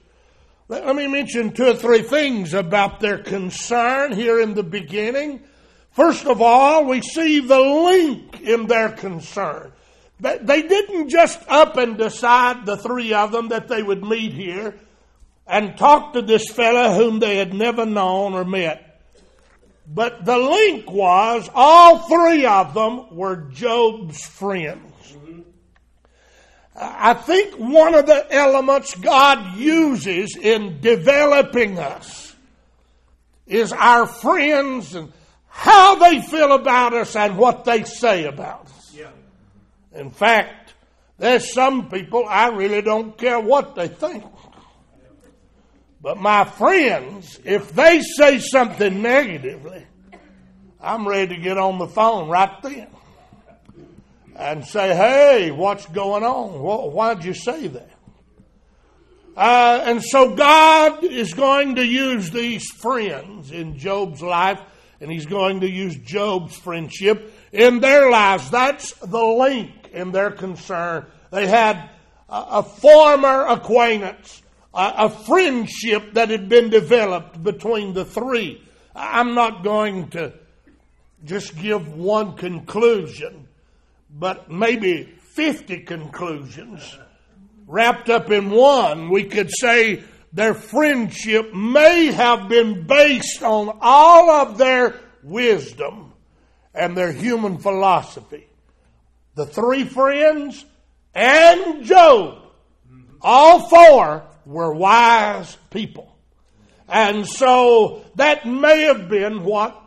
Let, 0.69 0.87
let 0.87 0.97
me 0.97 1.09
mention 1.09 1.53
two 1.53 1.67
or 1.67 1.75
three 1.75 2.01
things 2.01 2.55
about 2.55 3.01
their 3.01 3.19
concern 3.19 4.13
here 4.13 4.41
in 4.41 4.55
the 4.55 4.63
beginning. 4.63 5.43
First 5.91 6.25
of 6.25 6.41
all, 6.41 6.87
we 6.87 7.03
see 7.03 7.41
the 7.41 7.61
link 7.61 8.41
in 8.41 8.67
their 8.67 8.89
concern. 8.89 9.73
They 10.21 10.63
didn't 10.63 11.09
just 11.11 11.41
up 11.49 11.77
and 11.77 11.99
decide, 11.99 12.65
the 12.65 12.77
three 12.77 13.13
of 13.13 13.33
them, 13.33 13.49
that 13.49 13.69
they 13.69 13.83
would 13.83 14.03
meet 14.03 14.33
here 14.33 14.79
and 15.47 15.77
talk 15.77 16.13
to 16.13 16.23
this 16.23 16.51
fellow 16.51 16.95
whom 16.95 17.19
they 17.19 17.37
had 17.37 17.53
never 17.53 17.85
known 17.85 18.35
or 18.35 18.45
met. 18.45 18.90
But 19.93 20.25
the 20.25 20.39
link 20.39 20.89
was 20.89 21.51
all 21.53 21.99
three 21.99 22.47
of 22.47 22.75
them 22.75 23.13
were 23.17 23.49
Job's 23.51 24.25
friends. 24.25 25.17
I 26.77 27.13
think 27.15 27.55
one 27.57 27.95
of 27.95 28.07
the 28.07 28.33
elements 28.33 28.95
God 28.95 29.57
uses 29.57 30.37
in 30.37 30.81
developing 30.81 31.79
us 31.79 32.35
is 33.47 33.73
our 33.73 34.07
friends 34.07 34.95
and 34.95 35.13
how 35.49 35.97
they 35.97 36.23
feel 36.23 36.53
about 36.53 36.95
us 36.95 37.17
and 37.17 37.37
what 37.37 37.65
they 37.65 37.83
say 37.83 38.27
about 38.27 38.67
us. 38.67 38.95
Yeah. 38.97 39.11
In 39.93 40.11
fact, 40.11 40.73
there's 41.19 41.53
some 41.53 41.91
people 41.91 42.25
I 42.29 42.49
really 42.49 42.81
don't 42.81 43.19
care 43.19 43.41
what 43.41 43.75
they 43.75 43.89
think. 43.89 44.25
But 46.03 46.19
my 46.19 46.45
friends, 46.45 47.39
if 47.45 47.73
they 47.73 48.01
say 48.01 48.39
something 48.39 49.03
negatively, 49.03 49.87
I'm 50.81 51.07
ready 51.07 51.37
to 51.37 51.41
get 51.41 51.59
on 51.59 51.79
the 51.79 51.89
phone 51.89 52.29
right 52.29 52.63
then 52.63 52.87
and 54.35 54.65
say, 54.65 54.97
hey, 54.97 55.51
what's 55.51 55.85
going 55.87 56.25
on? 56.25 56.93
Why'd 56.93 57.25
you 57.25 57.35
say 57.35 57.67
that? 57.69 57.91
Uh, 59.37 59.83
and 59.85 60.03
so 60.03 60.35
God 60.35 61.05
is 61.05 61.35
going 61.35 61.77
to 61.77 61.85
use 61.85 62.31
these 62.31 62.67
friends 62.71 63.53
in 63.53 63.79
Job's 63.79 64.23
life, 64.23 64.61
and 65.01 65.11
He's 65.11 65.27
going 65.27 65.61
to 65.61 65.71
use 65.71 65.97
Job's 65.97 66.57
friendship 66.57 67.33
in 67.53 67.81
their 67.81 68.11
lives. 68.11 68.51
That's 68.51 68.93
the 68.95 69.25
link 69.25 69.91
in 69.93 70.13
their 70.13 70.31
concern. 70.31 71.07
They 71.31 71.47
had 71.47 71.77
a, 72.29 72.47
a 72.59 72.63
former 72.63 73.47
acquaintance, 73.47 74.43
a, 74.75 75.11
friendship 75.11 76.15
that 76.15 76.31
had 76.31 76.49
been 76.49 76.71
developed 76.71 77.43
between 77.43 77.93
the 77.93 78.05
three. 78.05 78.63
I'm 78.95 79.35
not 79.35 79.65
going 79.65 80.09
to 80.11 80.33
just 81.25 81.57
give 81.57 81.95
one 81.95 82.37
conclusion, 82.37 83.49
but 84.11 84.51
maybe 84.51 85.05
50 85.33 85.81
conclusions 85.81 86.99
wrapped 87.67 88.09
up 88.09 88.31
in 88.31 88.51
one. 88.51 89.11
We 89.11 89.25
could 89.25 89.51
say 89.51 90.03
their 90.33 90.55
friendship 90.55 91.53
may 91.55 92.07
have 92.07 92.49
been 92.49 92.87
based 92.87 93.43
on 93.43 93.79
all 93.81 94.31
of 94.31 94.59
their 94.59 95.01
wisdom 95.23 96.13
and 96.75 96.97
their 96.97 97.13
human 97.13 97.59
philosophy. 97.59 98.47
The 99.35 99.47
three 99.47 99.85
friends 99.85 100.65
and 101.15 101.85
Job, 101.85 102.43
all 103.21 103.69
four 103.69 104.30
were 104.47 104.73
wise 104.73 105.57
people. 105.71 106.17
And 106.89 107.27
so 107.27 108.05
that 108.17 108.47
may 108.47 108.83
have 108.83 109.09
been 109.09 109.45
what 109.45 109.81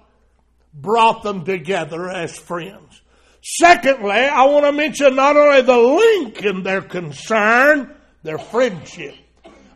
brought 0.74 1.24
them 1.24 1.44
together 1.46 2.10
as 2.10 2.38
friends. 2.38 3.02
Secondly, 3.42 4.12
I 4.12 4.46
want 4.46 4.66
to 4.66 4.72
mention 4.72 5.16
not 5.16 5.36
only 5.36 5.62
the 5.62 5.78
link 5.78 6.44
in 6.44 6.64
their 6.64 6.82
concern, 6.82 7.94
their 8.24 8.38
friendship, 8.38 9.16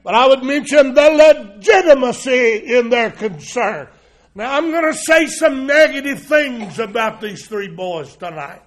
but 0.04 0.16
I 0.16 0.28
would 0.28 0.42
mention 0.42 0.94
the 0.94 1.10
legitimacy 1.10 2.78
in 2.78 2.90
their 2.90 3.12
concern. 3.12 3.90
Now, 4.36 4.56
I'm 4.56 4.72
going 4.72 4.94
to 4.94 4.98
say 4.98 5.28
some 5.28 5.66
negative 5.66 6.22
things 6.22 6.80
about 6.80 7.20
these 7.20 7.46
three 7.46 7.68
boys 7.68 8.16
tonight. 8.16 8.62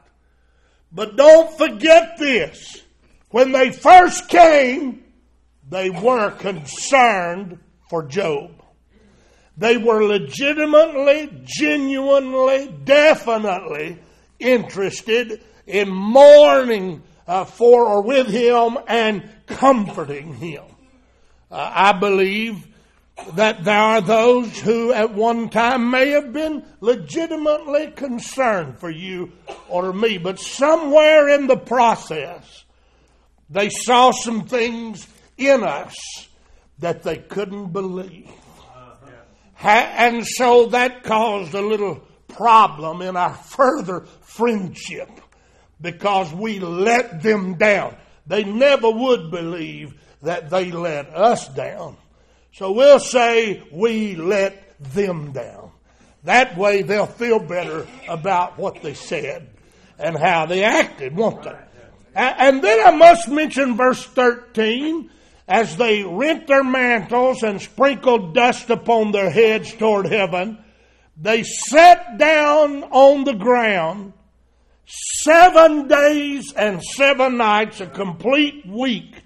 But 0.93 1.17
don't 1.17 1.57
forget 1.57 2.19
this. 2.19 2.83
When 3.31 3.53
they 3.53 3.71
first 3.71 4.29
came, 4.29 5.03
they 5.71 5.89
were 5.89 6.31
concerned 6.33 7.59
for 7.89 8.03
Job. 8.05 8.51
They 9.57 9.77
were 9.77 10.05
legitimately, 10.05 11.43
genuinely, 11.45 12.75
definitely 12.85 13.99
interested 14.39 15.43
in 15.67 15.89
mourning 15.89 17.03
uh, 17.27 17.45
for 17.45 17.87
or 17.87 18.03
with 18.03 18.27
him 18.29 18.79
and 18.89 19.29
comforting 19.47 20.35
him. 20.35 20.65
Uh, 21.51 21.71
I 21.75 21.93
believe 21.93 22.67
that 23.35 23.65
there 23.65 23.79
are 23.79 24.01
those 24.01 24.59
who 24.61 24.93
at 24.93 25.13
one 25.13 25.51
time 25.51 25.91
may 25.91 26.11
have 26.11 26.33
been 26.33 26.65
legitimately 26.81 27.91
concerned 27.93 28.79
for 28.79 28.91
you 28.91 29.33
or 29.69 29.93
me, 29.93 30.19
but 30.19 30.39
somewhere 30.39 31.29
in 31.29 31.47
the 31.47 31.57
process, 31.57 32.65
they 33.51 33.69
saw 33.69 34.11
some 34.11 34.47
things 34.47 35.07
in 35.41 35.65
us 35.65 36.29
that 36.79 37.03
they 37.03 37.19
couldn't 37.19 37.73
believe. 37.73 38.29
Uh-huh. 38.29 39.69
And 39.69 40.27
so 40.27 40.67
that 40.67 41.03
caused 41.03 41.55
a 41.55 41.61
little 41.61 42.03
problem 42.29 43.03
in 43.03 43.17
our 43.17 43.35
further 43.35 44.07
friendship 44.23 45.09
because 45.81 46.33
we 46.33 46.59
let 46.61 47.23
them 47.23 47.55
down. 47.55 47.97
They 48.27 48.45
never 48.45 48.91
would 48.91 49.31
believe 49.31 49.95
that 50.23 50.51
they 50.51 50.71
let 50.71 51.15
us 51.15 51.49
down. 51.49 51.97
So 52.53 52.73
we'll 52.73 53.01
say 53.01 53.63
we 53.73 54.17
let 54.17 54.79
them 54.81 55.33
down. 55.33 55.71
That 56.25 56.57
way 56.57 56.83
they'll 56.83 57.07
feel 57.07 57.39
better 57.39 57.87
about 58.09 58.59
what 58.59 58.83
they 58.83 58.95
said 58.95 59.49
and 59.99 60.17
how 60.17 60.47
they 60.47 60.65
acted, 60.65 61.17
won't 61.17 61.43
they? 61.43 61.57
And 62.15 62.63
then 62.63 62.87
I 62.87 62.91
must 62.91 63.29
mention 63.29 63.77
verse 63.77 64.05
13 64.05 65.11
as 65.51 65.77
they 65.77 66.05
rent 66.05 66.47
their 66.47 66.63
mantles 66.63 67.43
and 67.43 67.61
sprinkled 67.61 68.35
dust 68.35 68.71
upon 68.71 69.11
their 69.11 69.31
heads 69.31 69.75
toward 69.75 70.07
heaven, 70.07 70.57
they 71.21 71.43
sat 71.43 72.19
down 72.19 72.85
on 72.85 73.25
the 73.25 73.35
ground 73.35 74.13
seven 74.87 75.89
days 75.89 76.53
and 76.53 76.81
seven 76.81 77.37
nights, 77.37 77.81
a 77.81 77.87
complete 77.89 78.65
week, 78.65 79.23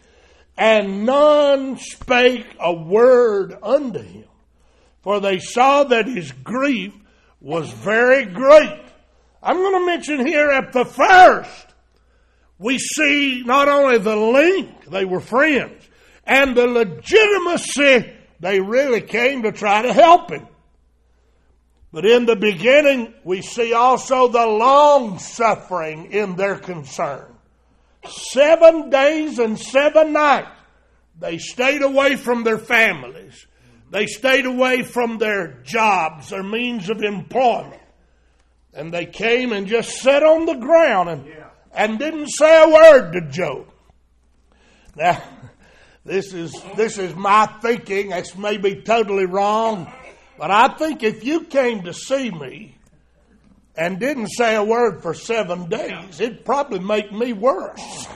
and 0.57 1.05
none 1.05 1.77
spake 1.77 2.47
a 2.59 2.73
word 2.73 3.55
unto 3.63 4.01
him. 4.01 4.25
For 5.03 5.21
they 5.21 5.39
saw 5.39 5.85
that 5.85 6.07
his 6.07 6.33
grief 6.33 6.95
was 7.39 7.71
very 7.71 8.25
great. 8.25 8.83
I'm 9.43 9.57
going 9.57 9.79
to 9.79 9.87
mention 9.87 10.27
here 10.27 10.51
at 10.51 10.73
the 10.73 10.87
first, 10.87 11.67
we 12.59 12.79
see 12.79 13.43
not 13.45 13.69
only 13.69 13.99
the 13.99 14.17
link, 14.17 14.87
they 14.87 15.05
were 15.05 15.21
friends, 15.21 15.84
and 16.27 16.57
the 16.57 16.67
legitimacy, 16.67 18.13
they 18.41 18.61
really 18.61 19.01
came 19.01 19.43
to 19.43 19.53
try 19.53 19.83
to 19.83 19.93
help 19.93 20.31
him. 20.31 20.47
But 21.93 22.05
in 22.05 22.27
the 22.27 22.37
beginning, 22.37 23.15
we 23.23 23.41
see 23.41 23.73
also 23.73 24.29
the 24.29 24.47
long 24.47 25.19
suffering 25.19 26.13
in 26.13 26.35
their 26.35 26.57
concern. 26.57 27.33
Seven 28.07 28.91
days 28.91 29.39
and 29.39 29.59
seven 29.59 30.13
nights, 30.13 30.51
they 31.19 31.39
stayed 31.39 31.83
away 31.83 32.17
from 32.17 32.43
their 32.43 32.59
families. 32.59 33.47
They 33.91 34.07
stayed 34.07 34.45
away 34.45 34.83
from 34.83 35.19
their 35.19 35.63
jobs, 35.63 36.31
their 36.31 36.43
means 36.43 36.91
of 36.91 37.01
employment. 37.01 37.81
And 38.73 38.93
they 38.93 39.07
came 39.07 39.53
and 39.53 39.69
just 39.69 40.01
sat 40.01 40.25
on 40.25 40.47
the 40.47 40.55
ground 40.55 41.09
and, 41.09 41.33
and 41.73 41.99
didn't 41.99 42.27
say 42.29 42.65
a 42.65 42.69
word 42.69 43.13
to 43.13 43.21
Job. 43.31 43.69
Now, 44.97 45.23
this 46.05 46.35
is, 46.35 46.55
this 46.77 46.99
is 46.99 47.15
my 47.15 47.47
thinking. 47.63 48.13
It's 48.13 48.37
maybe 48.37 48.83
totally 48.83 49.27
wrong. 49.27 49.93
But 50.39 50.51
I 50.51 50.69
think 50.69 51.03
if 51.03 51.25
you 51.25 51.45
came 51.45 51.85
to 51.85 51.95
see 51.95 52.31
me 52.31 52.77
and 53.77 53.99
didn't 53.99 54.29
say 54.29 54.55
a 54.55 54.65
word 54.65 55.03
for 55.03 55.15
seven 55.15 55.69
days, 55.69 56.21
it'd 56.21 56.45
probably 56.45 56.81
make 56.81 57.13
me 57.13 57.33
worse. 57.33 58.07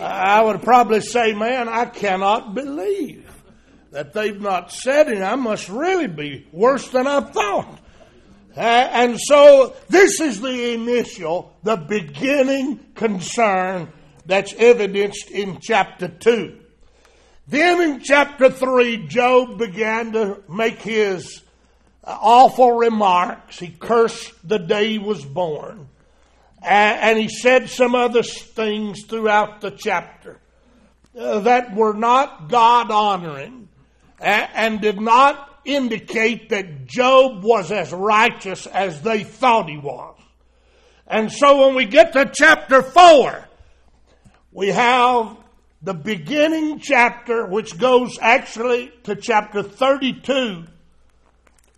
I 0.00 0.42
would 0.42 0.62
probably 0.62 1.02
say, 1.02 1.34
man, 1.34 1.68
I 1.68 1.84
cannot 1.84 2.54
believe 2.54 3.26
that 3.90 4.14
they've 4.14 4.40
not 4.40 4.72
said 4.72 5.08
it. 5.08 5.20
I 5.20 5.34
must 5.34 5.68
really 5.68 6.06
be 6.06 6.46
worse 6.52 6.88
than 6.88 7.06
I 7.06 7.20
thought. 7.20 7.78
Uh, 8.56 8.60
and 8.60 9.20
so 9.20 9.74
this 9.88 10.20
is 10.20 10.40
the 10.40 10.72
initial, 10.74 11.56
the 11.62 11.76
beginning 11.76 12.80
concern 12.94 13.92
that's 14.26 14.54
evidenced 14.54 15.30
in 15.30 15.58
chapter 15.60 16.08
2. 16.08 16.58
Then 17.46 17.80
in 17.80 18.00
chapter 18.00 18.50
3, 18.50 19.08
Job 19.08 19.58
began 19.58 20.12
to 20.12 20.42
make 20.48 20.80
his 20.80 21.42
uh, 22.04 22.16
awful 22.20 22.72
remarks. 22.72 23.58
He 23.58 23.68
cursed 23.68 24.32
the 24.46 24.58
day 24.58 24.90
he 24.90 24.98
was 24.98 25.24
born. 25.24 25.88
And 26.62 27.18
he 27.18 27.28
said 27.28 27.70
some 27.70 27.94
other 27.94 28.22
things 28.22 29.04
throughout 29.04 29.62
the 29.62 29.70
chapter 29.70 30.38
uh, 31.18 31.40
that 31.40 31.74
were 31.74 31.94
not 31.94 32.50
God 32.50 32.90
honoring 32.90 33.68
and 34.20 34.80
did 34.80 35.00
not 35.00 35.60
indicate 35.64 36.50
that 36.50 36.86
Job 36.86 37.42
was 37.42 37.72
as 37.72 37.92
righteous 37.92 38.66
as 38.66 39.02
they 39.02 39.24
thought 39.24 39.68
he 39.68 39.78
was. 39.78 40.16
And 41.06 41.32
so 41.32 41.66
when 41.66 41.74
we 41.74 41.86
get 41.86 42.12
to 42.12 42.30
chapter 42.32 42.82
4, 42.82 43.48
we 44.52 44.68
have 44.68 45.36
the 45.82 45.94
beginning 45.94 46.80
chapter, 46.80 47.46
which 47.46 47.78
goes 47.78 48.18
actually 48.20 48.92
to 49.04 49.16
chapter 49.16 49.62
32, 49.62 50.64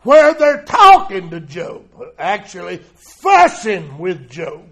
where 0.03 0.35
they're 0.35 0.65
talking 0.65 1.31
to 1.31 1.41
Job, 1.41 1.85
actually 2.19 2.79
fussing 3.21 3.99
with 3.99 4.29
Job 4.31 4.65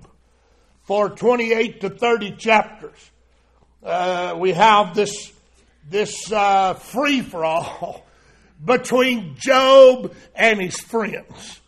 for 0.84 1.10
28 1.10 1.82
to 1.82 1.90
30 1.90 2.36
chapters. 2.36 3.10
Uh, 3.82 4.34
we 4.38 4.52
have 4.52 4.94
this, 4.94 5.32
this 5.88 6.32
uh, 6.32 6.74
free 6.74 7.20
for 7.20 7.44
all 7.44 8.04
between 8.64 9.36
Job 9.38 10.14
and 10.34 10.60
his 10.60 10.78
friends. 10.80 11.60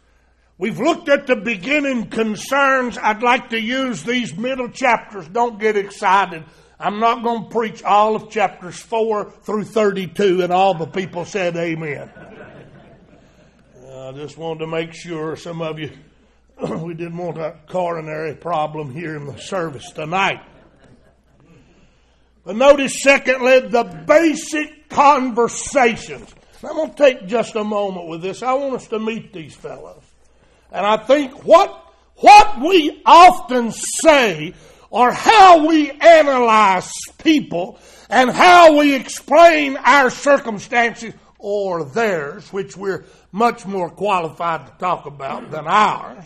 We've 0.59 0.79
looked 0.79 1.09
at 1.09 1.27
the 1.27 1.37
beginning 1.37 2.09
concerns. 2.09 2.99
I'd 2.99 3.23
like 3.23 3.51
to 3.51 3.61
use 3.61 4.05
these 4.05 4.37
middle 4.37 4.69
chapters. 4.69 5.27
Don't 5.29 5.59
get 5.59 5.77
excited 5.77 6.45
I'm 6.83 6.99
not 6.99 7.23
going 7.23 7.45
to 7.45 7.49
preach 7.49 7.85
all 7.85 8.17
of 8.17 8.29
chapters 8.29 8.77
4 8.77 9.31
through 9.31 9.65
32, 9.65 10.43
and 10.43 10.53
all 10.53 10.75
the 10.75 10.87
people 10.87 11.25
said 11.25 11.57
amen. 11.57 12.11
I 13.89 14.11
just 14.11 14.37
wanted 14.37 14.61
to 14.61 14.67
make 14.67 14.93
sure 14.93 15.37
some 15.37 15.63
of 15.63 15.79
you, 15.79 15.93
we 16.81 16.95
didn't 16.95 17.17
want 17.17 17.39
a 17.39 17.55
coronary 17.69 18.35
problem 18.35 18.93
here 18.93 19.15
in 19.15 19.27
the 19.27 19.39
service 19.39 19.93
tonight. 19.93 20.43
But 22.45 22.57
notice, 22.57 23.01
secondly, 23.01 23.61
the 23.61 23.85
basic 23.85 24.89
conversations. 24.89 26.35
I'm 26.65 26.75
going 26.75 26.91
to 26.91 26.97
take 26.97 27.29
just 27.29 27.55
a 27.55 27.63
moment 27.63 28.09
with 28.09 28.23
this. 28.23 28.43
I 28.43 28.55
want 28.55 28.75
us 28.75 28.89
to 28.89 28.99
meet 28.99 29.33
these 29.33 29.55
fellows. 29.55 30.02
And 30.73 30.87
I 30.87 30.97
think 30.97 31.45
what, 31.45 31.95
what 32.17 32.61
we 32.61 33.03
often 33.05 33.73
say 33.73 34.55
or 34.91 35.13
how 35.13 35.67
we 35.67 35.91
analyze 35.91 36.91
people 37.19 37.79
and 38.09 38.31
how 38.31 38.79
we 38.79 38.95
explain 38.95 39.77
our 39.77 40.11
circumstances 40.11 41.15
or 41.39 41.85
theirs, 41.85 42.53
which 42.53 42.77
we're 42.77 43.05
much 43.33 43.67
more 43.67 43.91
qualified 43.91 44.67
to 44.67 44.73
talk 44.79 45.07
about 45.07 45.51
than 45.51 45.67
ours, 45.67 46.25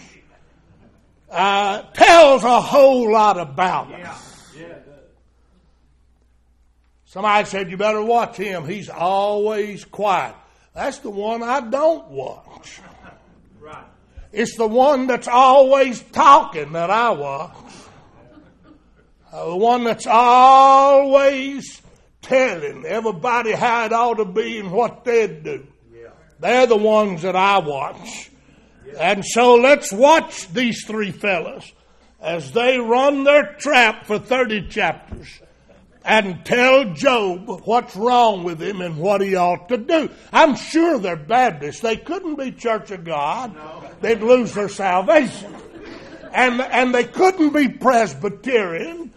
uh, 1.31 1.83
tells 1.93 2.45
a 2.45 2.61
whole 2.61 3.11
lot 3.13 3.39
about 3.39 3.93
us. 3.93 4.37
Somebody 7.05 7.49
said, 7.49 7.71
You 7.71 7.77
better 7.77 8.03
watch 8.03 8.37
him. 8.37 8.67
He's 8.67 8.91
always 8.91 9.85
quiet. 9.85 10.35
That's 10.75 10.99
the 10.99 11.11
one 11.11 11.43
I 11.43 11.61
don't 11.61 12.09
watch. 12.11 12.81
It's 14.33 14.57
the 14.57 14.67
one 14.67 15.07
that's 15.07 15.29
always 15.29 16.01
talking 16.03 16.73
that 16.73 16.91
I 16.91 17.11
watch. 17.11 17.57
Uh, 19.33 19.51
the 19.51 19.57
one 19.57 19.85
that's 19.85 20.07
always 20.07 21.83
telling 22.23 22.85
everybody 22.85 23.53
how 23.53 23.87
it 23.87 23.93
ought 23.93 24.15
to 24.15 24.25
be 24.25 24.59
and 24.59 24.71
what 24.71 25.05
they'd 25.05 25.43
do. 25.43 25.67
Yeah. 25.95 26.09
They're 26.41 26.67
the 26.67 26.77
ones 26.77 27.23
that 27.23 27.37
I 27.37 27.59
watch. 27.59 28.31
Yeah. 28.87 29.13
And 29.13 29.25
so 29.25 29.55
let's 29.55 29.93
watch 29.93 30.49
these 30.53 30.85
three 30.87 31.11
fellas 31.11 31.73
as 32.21 32.53
they 32.53 32.79
run 32.79 33.25
their 33.25 33.55
trap 33.55 34.07
for 34.07 34.19
30 34.19 34.69
chapters 34.69 35.41
and 36.07 36.45
tell 36.45 36.95
Job 36.95 37.63
what's 37.65 37.97
wrong 37.97 38.45
with 38.45 38.63
him 38.63 38.81
and 38.81 38.97
what 38.97 39.21
he 39.21 39.35
ought 39.35 39.69
to 39.71 39.77
do. 39.77 40.09
I'm 40.33 40.55
sure 40.55 40.99
they're 40.99 41.17
Baptists. 41.17 41.81
They 41.81 41.97
couldn't 41.97 42.37
be 42.37 42.53
Church 42.53 42.93
of 42.93 43.05
God. 43.05 43.55
No. 43.55 43.91
They'd 44.01 44.21
lose 44.21 44.55
their 44.55 44.69
salvation. 44.69 45.55
And, 46.33 46.61
and 46.61 46.95
they 46.95 47.05
couldn't 47.05 47.53
be 47.53 47.69
Presbyterian 47.69 49.13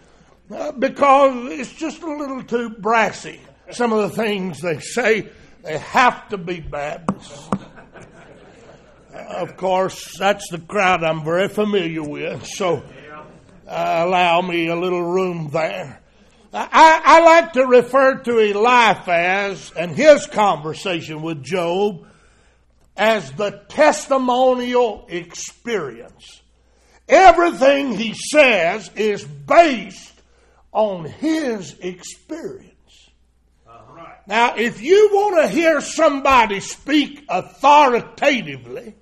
uh, 0.50 0.72
because 0.72 1.52
it's 1.52 1.72
just 1.72 2.02
a 2.02 2.12
little 2.12 2.42
too 2.42 2.70
brassy. 2.70 3.40
Some 3.70 3.92
of 3.92 4.10
the 4.10 4.16
things 4.16 4.60
they 4.60 4.80
say, 4.80 5.28
they 5.62 5.78
have 5.78 6.28
to 6.30 6.38
be 6.38 6.58
Baptists. 6.58 7.48
Of 9.12 9.56
course, 9.56 10.18
that's 10.18 10.48
the 10.50 10.58
crowd 10.58 11.04
I'm 11.04 11.24
very 11.24 11.48
familiar 11.48 12.02
with, 12.02 12.46
so 12.46 12.82
uh, 13.68 14.02
allow 14.06 14.40
me 14.40 14.68
a 14.68 14.76
little 14.76 15.02
room 15.02 15.50
there. 15.52 16.00
I, 16.52 17.00
I 17.04 17.20
like 17.20 17.52
to 17.54 17.64
refer 17.64 18.16
to 18.18 18.38
Eliphaz 18.38 19.72
and 19.76 19.92
his 19.92 20.26
conversation 20.26 21.22
with 21.22 21.44
Job 21.44 22.06
as 22.96 23.30
the 23.32 23.62
testimonial 23.68 25.06
experience. 25.08 26.42
Everything 27.08 27.94
he 27.96 28.14
says 28.14 28.90
is 28.96 29.24
based 29.24 30.12
on 30.72 31.04
his 31.04 31.76
experience. 31.80 32.66
Now, 34.26 34.54
if 34.56 34.80
you 34.80 35.10
want 35.12 35.42
to 35.42 35.48
hear 35.48 35.80
somebody 35.80 36.60
speak 36.60 37.24
authoritatively, 37.28 38.94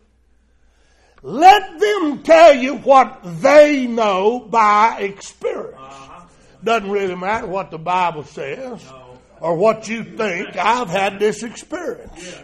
let 1.23 1.79
them 1.79 2.23
tell 2.23 2.55
you 2.55 2.77
what 2.77 3.21
they 3.43 3.87
know 3.87 4.41
by 4.41 5.01
experience. 5.01 6.08
Doesn't 6.62 6.90
really 6.90 7.14
matter 7.14 7.47
what 7.47 7.71
the 7.71 7.79
Bible 7.79 8.25
says 8.25 8.85
or 9.40 9.57
what 9.57 9.88
you 9.88 10.03
think. 10.03 10.57
I've 10.57 10.88
had 10.88 11.18
this 11.18 11.42
experience. 11.42 12.37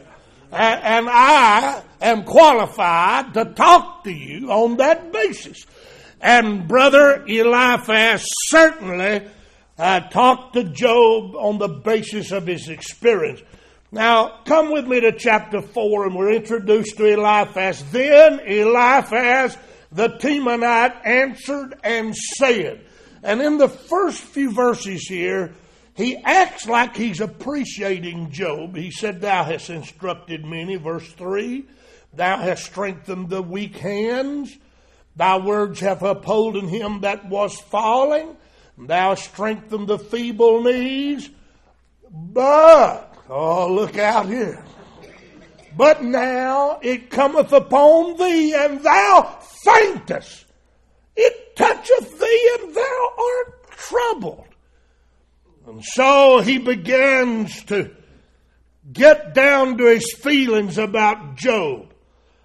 And, 0.52 1.08
I 1.08 1.82
am 2.00 2.22
qualified 2.22 3.34
to 3.34 3.44
talk 3.44 4.04
to 4.04 4.12
you 4.12 4.52
on 4.52 4.76
that 4.76 5.12
basis. 5.12 5.66
And 6.20 6.68
Brother 6.68 7.24
Eliphaz 7.26 8.24
certainly 8.46 9.26
uh, 9.76 10.00
talked 10.00 10.54
to 10.54 10.64
Job 10.64 11.34
on 11.34 11.58
the 11.58 11.68
basis 11.68 12.30
of 12.30 12.46
his 12.46 12.68
experience. 12.68 13.42
Now, 13.90 14.40
come 14.44 14.70
with 14.70 14.86
me 14.86 15.00
to 15.00 15.12
chapter 15.12 15.60
4, 15.60 16.06
and 16.06 16.14
we're 16.14 16.32
introduced 16.32 16.96
to 16.98 17.04
Eliphaz. 17.04 17.84
Then 17.90 18.40
Eliphaz 18.40 19.56
the 19.94 20.08
Temanite 20.08 21.06
answered 21.06 21.78
and 21.84 22.14
said, 22.16 22.84
and 23.24 23.40
in 23.40 23.56
the 23.56 23.70
first 23.70 24.20
few 24.20 24.52
verses 24.52 25.08
here, 25.08 25.54
he 25.96 26.16
acts 26.16 26.68
like 26.68 26.94
he's 26.94 27.22
appreciating 27.22 28.30
Job. 28.30 28.76
He 28.76 28.90
said, 28.90 29.22
Thou 29.22 29.44
hast 29.44 29.70
instructed 29.70 30.44
many, 30.44 30.76
verse 30.76 31.10
3. 31.12 31.64
Thou 32.12 32.36
hast 32.36 32.64
strengthened 32.66 33.30
the 33.30 33.42
weak 33.42 33.76
hands. 33.76 34.54
Thy 35.16 35.38
words 35.38 35.80
have 35.80 36.02
upholden 36.02 36.68
him 36.68 37.00
that 37.00 37.26
was 37.26 37.58
falling. 37.58 38.36
Thou 38.76 39.10
hast 39.10 39.32
strengthened 39.32 39.88
the 39.88 39.98
feeble 39.98 40.62
knees. 40.62 41.30
But, 42.10 43.16
oh, 43.30 43.72
look 43.72 43.96
out 43.96 44.26
here. 44.26 44.62
But 45.76 46.02
now 46.02 46.78
it 46.82 47.10
cometh 47.10 47.52
upon 47.52 48.18
thee, 48.18 48.54
and 48.54 48.80
thou 48.82 49.38
faintest. 49.64 50.43
It 51.16 51.56
toucheth 51.56 52.18
thee, 52.18 52.58
and 52.60 52.74
thou 52.74 53.12
art 53.18 53.70
troubled. 53.70 54.46
And 55.66 55.82
so 55.84 56.40
he 56.40 56.58
begins 56.58 57.64
to 57.64 57.90
get 58.92 59.34
down 59.34 59.78
to 59.78 59.84
his 59.86 60.12
feelings 60.12 60.78
about 60.78 61.36
Job. 61.36 61.92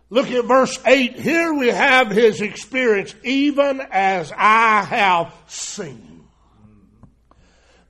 Look 0.09 0.31
at 0.31 0.45
verse 0.45 0.79
8. 0.85 1.19
Here 1.19 1.53
we 1.53 1.67
have 1.67 2.09
his 2.09 2.41
experience, 2.41 3.13
even 3.23 3.81
as 3.91 4.31
I 4.35 4.83
have 4.83 5.33
seen. 5.47 6.27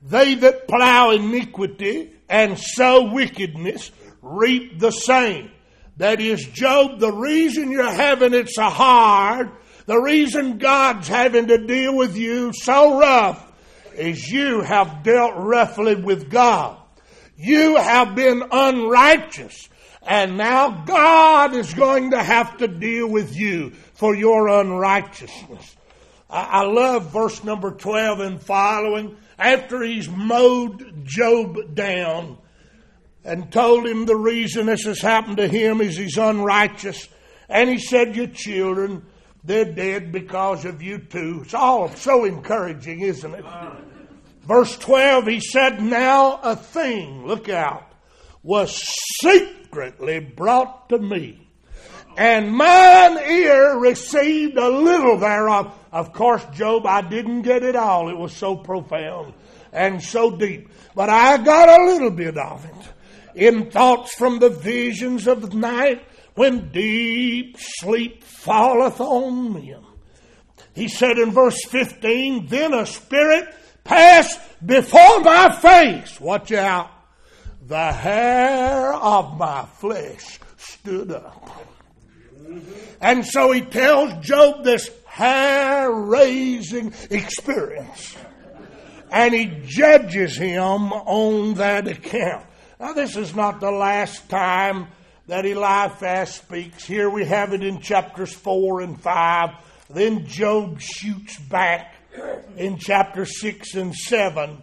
They 0.02 0.34
that 0.34 0.66
plow 0.66 1.10
iniquity 1.10 2.12
and 2.28 2.58
sow 2.58 3.12
wickedness 3.12 3.90
reap 4.22 4.78
the 4.78 4.90
same. 4.90 5.50
That 5.98 6.20
is, 6.20 6.44
Job, 6.46 6.98
the 6.98 7.12
reason 7.12 7.70
you're 7.70 7.90
having 7.90 8.32
it 8.34 8.48
so 8.48 8.64
hard, 8.64 9.50
the 9.86 9.98
reason 9.98 10.58
God's 10.58 11.08
having 11.08 11.46
to 11.48 11.58
deal 11.58 11.96
with 11.96 12.16
you 12.16 12.52
so 12.52 12.98
rough, 12.98 13.46
is 13.94 14.30
you 14.30 14.60
have 14.60 15.02
dealt 15.02 15.34
roughly 15.36 15.94
with 15.94 16.30
God. 16.30 16.78
You 17.36 17.76
have 17.76 18.14
been 18.14 18.42
unrighteous. 18.50 19.68
And 20.02 20.38
now 20.38 20.84
God 20.84 21.54
is 21.54 21.74
going 21.74 22.12
to 22.12 22.22
have 22.22 22.58
to 22.58 22.68
deal 22.68 23.08
with 23.08 23.36
you 23.36 23.70
for 23.94 24.14
your 24.14 24.48
unrighteousness. 24.48 25.76
I, 26.28 26.62
love 26.62 27.12
verse 27.12 27.42
number 27.42 27.72
12 27.72 28.20
and 28.20 28.40
following. 28.40 29.16
After 29.38 29.82
he's 29.82 30.08
mowed 30.08 31.04
Job 31.04 31.74
down, 31.74 32.38
and 33.24 33.52
told 33.52 33.86
him 33.86 34.06
the 34.06 34.16
reason 34.16 34.66
this 34.66 34.84
has 34.84 35.00
happened 35.00 35.36
to 35.38 35.48
him 35.48 35.80
is 35.80 35.96
he's 35.96 36.16
unrighteous. 36.16 37.08
And 37.48 37.68
he 37.68 37.78
said, 37.78 38.16
Your 38.16 38.28
children, 38.28 39.04
they're 39.44 39.72
dead 39.72 40.12
because 40.12 40.64
of 40.64 40.82
you 40.82 40.98
too. 40.98 41.40
It's 41.44 41.54
all 41.54 41.88
so 41.90 42.24
encouraging, 42.24 43.00
isn't 43.00 43.34
it? 43.34 43.44
Verse 44.42 44.76
12, 44.78 45.26
he 45.26 45.40
said, 45.40 45.82
Now 45.82 46.40
a 46.42 46.56
thing, 46.56 47.26
look 47.26 47.48
out, 47.48 47.92
was 48.42 48.74
secretly 49.20 50.20
brought 50.20 50.88
to 50.88 50.98
me. 50.98 51.46
And 52.16 52.52
mine 52.52 53.18
ear 53.18 53.78
received 53.78 54.56
a 54.56 54.68
little 54.68 55.18
thereof. 55.18 55.74
Of 55.92 56.12
course, 56.12 56.44
Job, 56.52 56.84
I 56.86 57.02
didn't 57.02 57.42
get 57.42 57.62
it 57.62 57.76
all. 57.76 58.08
It 58.10 58.16
was 58.16 58.34
so 58.34 58.56
profound 58.56 59.34
and 59.72 60.02
so 60.02 60.36
deep. 60.36 60.68
But 60.94 61.08
I 61.08 61.38
got 61.38 61.80
a 61.80 61.84
little 61.86 62.10
bit 62.10 62.36
of 62.36 62.64
it 62.64 62.92
in 63.34 63.70
thoughts 63.70 64.14
from 64.14 64.38
the 64.38 64.50
visions 64.50 65.26
of 65.26 65.48
the 65.50 65.56
night 65.56 66.02
when 66.40 66.70
deep 66.70 67.54
sleep 67.58 68.24
falleth 68.24 68.98
on 68.98 69.52
them. 69.52 69.84
He 70.74 70.88
said 70.88 71.18
in 71.18 71.32
verse 71.32 71.62
15, 71.66 72.46
Then 72.46 72.72
a 72.72 72.86
spirit 72.86 73.54
passed 73.84 74.40
before 74.64 75.20
my 75.20 75.54
face. 75.54 76.18
Watch 76.18 76.50
out. 76.52 76.90
The 77.66 77.92
hair 77.92 78.94
of 78.94 79.36
my 79.36 79.66
flesh 79.66 80.40
stood 80.56 81.12
up. 81.12 81.62
And 83.02 83.26
so 83.26 83.52
he 83.52 83.60
tells 83.60 84.24
Job 84.24 84.64
this 84.64 84.90
hair 85.08 85.92
raising 85.92 86.94
experience. 87.10 88.16
And 89.10 89.34
he 89.34 89.60
judges 89.66 90.38
him 90.38 90.90
on 90.90 91.52
that 91.56 91.86
account. 91.86 92.46
Now, 92.78 92.94
this 92.94 93.14
is 93.14 93.36
not 93.36 93.60
the 93.60 93.70
last 93.70 94.30
time 94.30 94.86
that 95.30 95.46
Eliphaz 95.46 96.34
speaks. 96.34 96.84
Here 96.84 97.08
we 97.08 97.24
have 97.24 97.52
it 97.52 97.62
in 97.62 97.80
chapters 97.80 98.32
4 98.32 98.80
and 98.80 99.00
5. 99.00 99.50
Then 99.88 100.26
Job 100.26 100.80
shoots 100.80 101.38
back 101.38 101.94
in 102.56 102.78
chapter 102.78 103.24
6 103.24 103.74
and 103.76 103.94
7. 103.94 104.60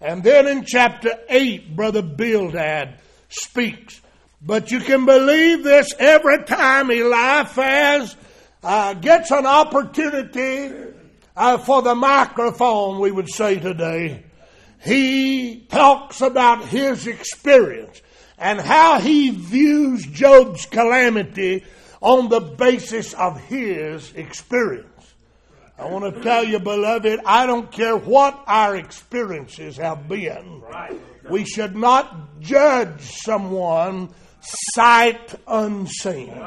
And 0.00 0.22
then 0.22 0.46
in 0.46 0.64
chapter 0.66 1.10
8, 1.28 1.74
Brother 1.74 2.02
Bildad 2.02 3.00
speaks. 3.28 4.00
But 4.40 4.70
you 4.70 4.78
can 4.78 5.04
believe 5.04 5.64
this 5.64 5.92
every 5.98 6.44
time 6.44 6.92
Eliphaz 6.92 8.14
uh, 8.62 8.94
gets 8.94 9.32
an 9.32 9.46
opportunity 9.46 10.92
uh, 11.36 11.58
for 11.58 11.82
the 11.82 11.96
microphone, 11.96 13.00
we 13.00 13.10
would 13.10 13.28
say 13.28 13.58
today 13.58 14.22
he 14.80 15.66
talks 15.70 16.20
about 16.20 16.66
his 16.66 17.08
experience 17.08 18.00
and 18.38 18.60
how 18.60 19.00
he 19.00 19.30
views 19.30 20.04
Job's 20.06 20.66
calamity 20.66 21.64
on 22.00 22.28
the 22.28 22.40
basis 22.40 23.14
of 23.14 23.40
his 23.40 24.12
experience. 24.12 24.88
I 25.78 25.86
want 25.86 26.14
to 26.14 26.20
tell 26.22 26.44
you, 26.44 26.60
beloved, 26.60 27.20
I 27.26 27.46
don't 27.46 27.70
care 27.70 27.96
what 27.96 28.44
our 28.46 28.76
experiences 28.76 29.76
have 29.78 30.08
been. 30.08 30.62
We 31.28 31.44
should 31.44 31.74
not 31.74 32.40
judge 32.40 33.00
someone 33.00 34.10
sight 34.74 35.34
unseen. 35.48 36.40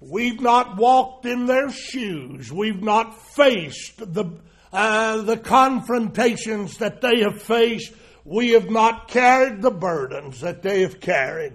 We've 0.00 0.40
not 0.40 0.76
walked 0.76 1.24
in 1.24 1.46
their 1.46 1.70
shoes. 1.70 2.52
We've 2.52 2.82
not 2.82 3.18
faced 3.34 3.96
the 3.96 4.26
uh, 4.72 5.22
the 5.22 5.36
confrontations 5.36 6.78
that 6.78 7.00
they 7.00 7.20
have 7.20 7.40
faced, 7.40 7.92
we 8.24 8.50
have 8.50 8.70
not 8.70 9.08
carried 9.08 9.60
the 9.60 9.70
burdens 9.70 10.40
that 10.40 10.62
they 10.62 10.80
have 10.82 11.00
carried. 11.00 11.52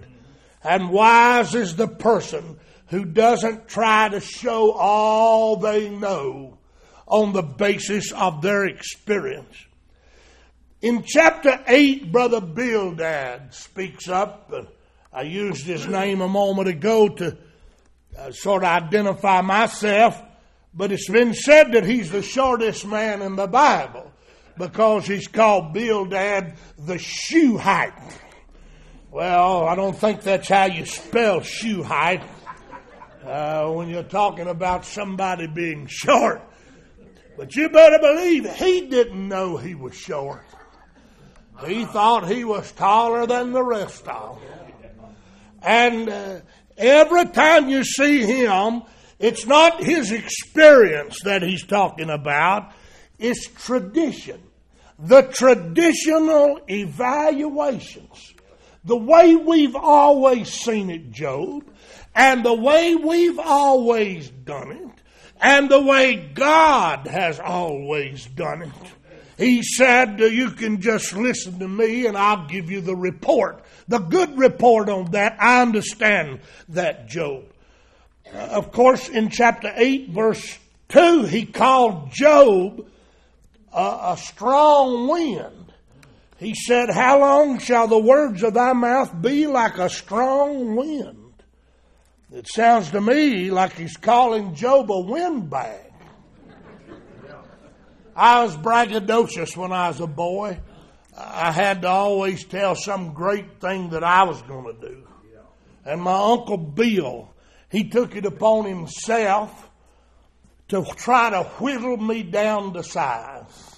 And 0.62 0.90
wise 0.90 1.54
is 1.54 1.76
the 1.76 1.88
person 1.88 2.58
who 2.88 3.04
doesn't 3.04 3.68
try 3.68 4.08
to 4.08 4.20
show 4.20 4.72
all 4.72 5.56
they 5.56 5.88
know 5.88 6.58
on 7.06 7.32
the 7.32 7.42
basis 7.42 8.12
of 8.12 8.42
their 8.42 8.66
experience. 8.66 9.56
In 10.80 11.02
chapter 11.04 11.62
8, 11.66 12.10
Brother 12.12 12.40
Bildad 12.40 13.52
speaks 13.52 14.08
up. 14.08 14.52
I 15.12 15.22
used 15.22 15.66
his 15.66 15.86
name 15.86 16.20
a 16.20 16.28
moment 16.28 16.68
ago 16.68 17.08
to 17.08 17.36
uh, 18.16 18.32
sort 18.32 18.62
of 18.62 18.68
identify 18.68 19.40
myself. 19.40 20.20
But 20.72 20.92
it's 20.92 21.10
been 21.10 21.34
said 21.34 21.72
that 21.72 21.84
he's 21.84 22.10
the 22.10 22.22
shortest 22.22 22.86
man 22.86 23.22
in 23.22 23.34
the 23.34 23.48
Bible 23.48 24.09
because 24.60 25.06
he's 25.06 25.26
called 25.26 25.72
Bildad 25.72 26.54
the 26.78 26.98
Shuhite. 26.98 27.92
Well, 29.10 29.66
I 29.66 29.74
don't 29.74 29.96
think 29.96 30.20
that's 30.20 30.48
how 30.48 30.66
you 30.66 30.84
spell 30.84 31.40
Shuhite 31.40 32.22
uh, 33.24 33.68
when 33.70 33.88
you're 33.88 34.02
talking 34.04 34.46
about 34.46 34.84
somebody 34.84 35.48
being 35.48 35.86
short. 35.88 36.42
But 37.36 37.56
you 37.56 37.70
better 37.70 37.98
believe 37.98 38.48
he 38.54 38.82
didn't 38.82 39.26
know 39.26 39.56
he 39.56 39.74
was 39.74 39.96
short. 39.96 40.44
He 41.66 41.84
thought 41.86 42.28
he 42.28 42.44
was 42.44 42.70
taller 42.72 43.26
than 43.26 43.52
the 43.52 43.62
rest 43.62 44.06
of 44.06 44.38
them. 44.38 45.12
And 45.62 46.08
uh, 46.08 46.40
every 46.76 47.26
time 47.26 47.68
you 47.68 47.82
see 47.84 48.24
him, 48.24 48.82
it's 49.18 49.46
not 49.46 49.82
his 49.82 50.12
experience 50.12 51.20
that 51.24 51.42
he's 51.42 51.66
talking 51.66 52.10
about, 52.10 52.72
it's 53.18 53.46
tradition. 53.46 54.40
The 55.02 55.22
traditional 55.22 56.60
evaluations. 56.68 58.34
The 58.84 58.96
way 58.96 59.36
we've 59.36 59.76
always 59.76 60.50
seen 60.50 60.90
it, 60.90 61.10
Job, 61.10 61.64
and 62.14 62.44
the 62.44 62.54
way 62.54 62.94
we've 62.94 63.38
always 63.38 64.30
done 64.30 64.72
it, 64.72 64.90
and 65.40 65.70
the 65.70 65.80
way 65.80 66.16
God 66.16 67.06
has 67.06 67.40
always 67.40 68.26
done 68.26 68.62
it. 68.62 68.92
He 69.40 69.62
said, 69.62 70.20
You 70.20 70.50
can 70.50 70.82
just 70.82 71.14
listen 71.14 71.58
to 71.60 71.68
me 71.68 72.06
and 72.06 72.16
I'll 72.16 72.46
give 72.46 72.70
you 72.70 72.82
the 72.82 72.96
report. 72.96 73.64
The 73.88 73.98
good 73.98 74.36
report 74.36 74.90
on 74.90 75.12
that. 75.12 75.36
I 75.40 75.62
understand 75.62 76.40
that, 76.68 77.08
Job. 77.08 77.44
Uh, 78.32 78.36
of 78.36 78.70
course, 78.70 79.08
in 79.08 79.30
chapter 79.30 79.72
8, 79.74 80.10
verse 80.10 80.58
2, 80.90 81.24
he 81.24 81.46
called 81.46 82.12
Job 82.12 82.86
a, 83.72 84.12
a 84.12 84.16
strong 84.18 85.08
wind. 85.08 85.72
He 86.38 86.54
said, 86.54 86.90
How 86.90 87.20
long 87.20 87.58
shall 87.58 87.86
the 87.86 87.98
words 87.98 88.42
of 88.42 88.54
thy 88.54 88.72
mouth 88.72 89.20
be 89.20 89.46
like 89.46 89.78
a 89.78 89.90
strong 89.90 90.74
wind? 90.76 91.16
It 92.32 92.48
sounds 92.48 92.90
to 92.92 93.00
me 93.00 93.50
like 93.50 93.74
he's 93.74 93.96
calling 93.96 94.54
Job 94.54 94.90
a 94.90 95.00
windbag. 95.00 95.92
I 98.14 98.44
was 98.44 98.56
braggadocious 98.56 99.56
when 99.56 99.72
I 99.72 99.88
was 99.88 100.00
a 100.00 100.06
boy. 100.06 100.60
I 101.16 101.52
had 101.52 101.82
to 101.82 101.88
always 101.88 102.44
tell 102.44 102.74
some 102.74 103.12
great 103.12 103.60
thing 103.60 103.90
that 103.90 104.04
I 104.04 104.24
was 104.24 104.40
going 104.42 104.74
to 104.74 104.88
do. 104.88 105.06
And 105.84 106.02
my 106.02 106.12
Uncle 106.12 106.56
Bill, 106.56 107.30
he 107.70 107.88
took 107.88 108.14
it 108.16 108.26
upon 108.26 108.66
himself 108.66 109.69
to 110.70 110.84
try 110.96 111.30
to 111.30 111.44
whittle 111.60 111.96
me 111.96 112.22
down 112.22 112.72
to 112.74 112.82
size. 112.82 113.76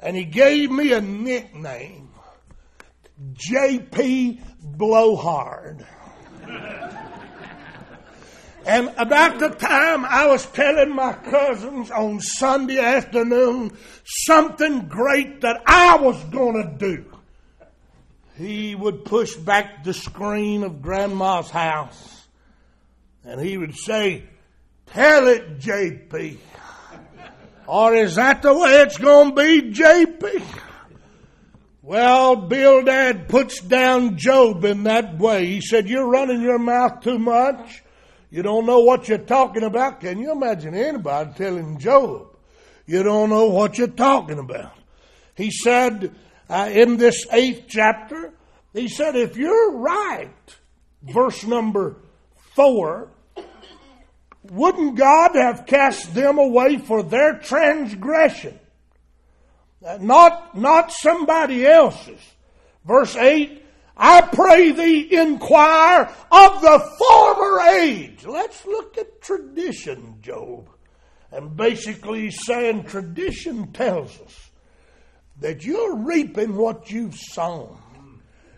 And 0.00 0.16
he 0.16 0.24
gave 0.24 0.70
me 0.70 0.92
a 0.92 1.00
nickname, 1.00 2.10
J.P. 3.32 4.40
Blowhard. 4.62 5.84
And 8.64 8.92
about 8.98 9.38
the 9.38 9.48
time 9.48 10.04
I 10.04 10.26
was 10.26 10.44
telling 10.46 10.94
my 10.94 11.14
cousins 11.14 11.90
on 11.90 12.20
Sunday 12.20 12.78
afternoon 12.78 13.76
something 14.04 14.88
great 14.88 15.40
that 15.40 15.62
I 15.66 15.96
was 15.96 16.22
going 16.24 16.62
to 16.62 16.78
do, 16.78 17.04
he 18.36 18.74
would 18.74 19.04
push 19.04 19.34
back 19.34 19.84
the 19.84 19.94
screen 19.94 20.64
of 20.64 20.82
Grandma's 20.82 21.50
house 21.50 22.18
and 23.24 23.40
he 23.40 23.58
would 23.58 23.74
say, 23.74 24.24
Tell 24.92 25.28
it, 25.28 25.58
JP. 25.58 26.38
Or 27.66 27.94
is 27.94 28.14
that 28.14 28.42
the 28.42 28.54
way 28.54 28.80
it's 28.80 28.96
going 28.96 29.34
to 29.34 29.34
be, 29.34 29.72
JP? 29.72 30.42
Well, 31.82 32.36
Bildad 32.36 33.28
puts 33.28 33.60
down 33.60 34.16
Job 34.16 34.64
in 34.64 34.84
that 34.84 35.18
way. 35.18 35.46
He 35.46 35.60
said, 35.60 35.88
You're 35.88 36.08
running 36.08 36.42
your 36.42 36.58
mouth 36.58 37.00
too 37.02 37.18
much. 37.18 37.82
You 38.30 38.42
don't 38.42 38.66
know 38.66 38.80
what 38.80 39.08
you're 39.08 39.18
talking 39.18 39.62
about. 39.62 40.00
Can 40.00 40.18
you 40.18 40.32
imagine 40.32 40.74
anybody 40.74 41.30
telling 41.34 41.78
Job, 41.78 42.36
you 42.86 43.02
don't 43.02 43.30
know 43.30 43.46
what 43.46 43.78
you're 43.78 43.86
talking 43.88 44.38
about? 44.38 44.72
He 45.34 45.50
said 45.50 46.14
uh, 46.50 46.68
in 46.70 46.98
this 46.98 47.26
eighth 47.32 47.64
chapter, 47.68 48.32
he 48.74 48.88
said, 48.88 49.16
if 49.16 49.36
you're 49.36 49.72
right, 49.78 50.56
verse 51.02 51.44
number 51.44 51.96
four, 52.54 53.10
wouldn't 54.50 54.96
God 54.96 55.34
have 55.34 55.66
cast 55.66 56.14
them 56.14 56.38
away 56.38 56.78
for 56.78 57.02
their 57.02 57.38
transgression? 57.38 58.58
Uh, 59.84 59.98
not, 60.00 60.56
not 60.56 60.92
somebody 60.92 61.66
else's. 61.66 62.20
Verse 62.84 63.14
8, 63.16 63.64
I 63.96 64.20
pray 64.22 64.72
thee 64.72 65.14
inquire 65.16 66.10
of 66.30 66.60
the 66.62 66.96
former 66.98 67.60
age. 67.80 68.24
Let's 68.24 68.64
look 68.64 68.96
at 68.96 69.20
tradition, 69.20 70.18
Job. 70.20 70.68
And 71.30 71.56
basically 71.56 72.30
saying 72.30 72.84
tradition 72.84 73.72
tells 73.72 74.18
us 74.20 74.50
that 75.40 75.64
you're 75.64 75.96
reaping 75.96 76.56
what 76.56 76.90
you've 76.90 77.16
sown. 77.16 77.78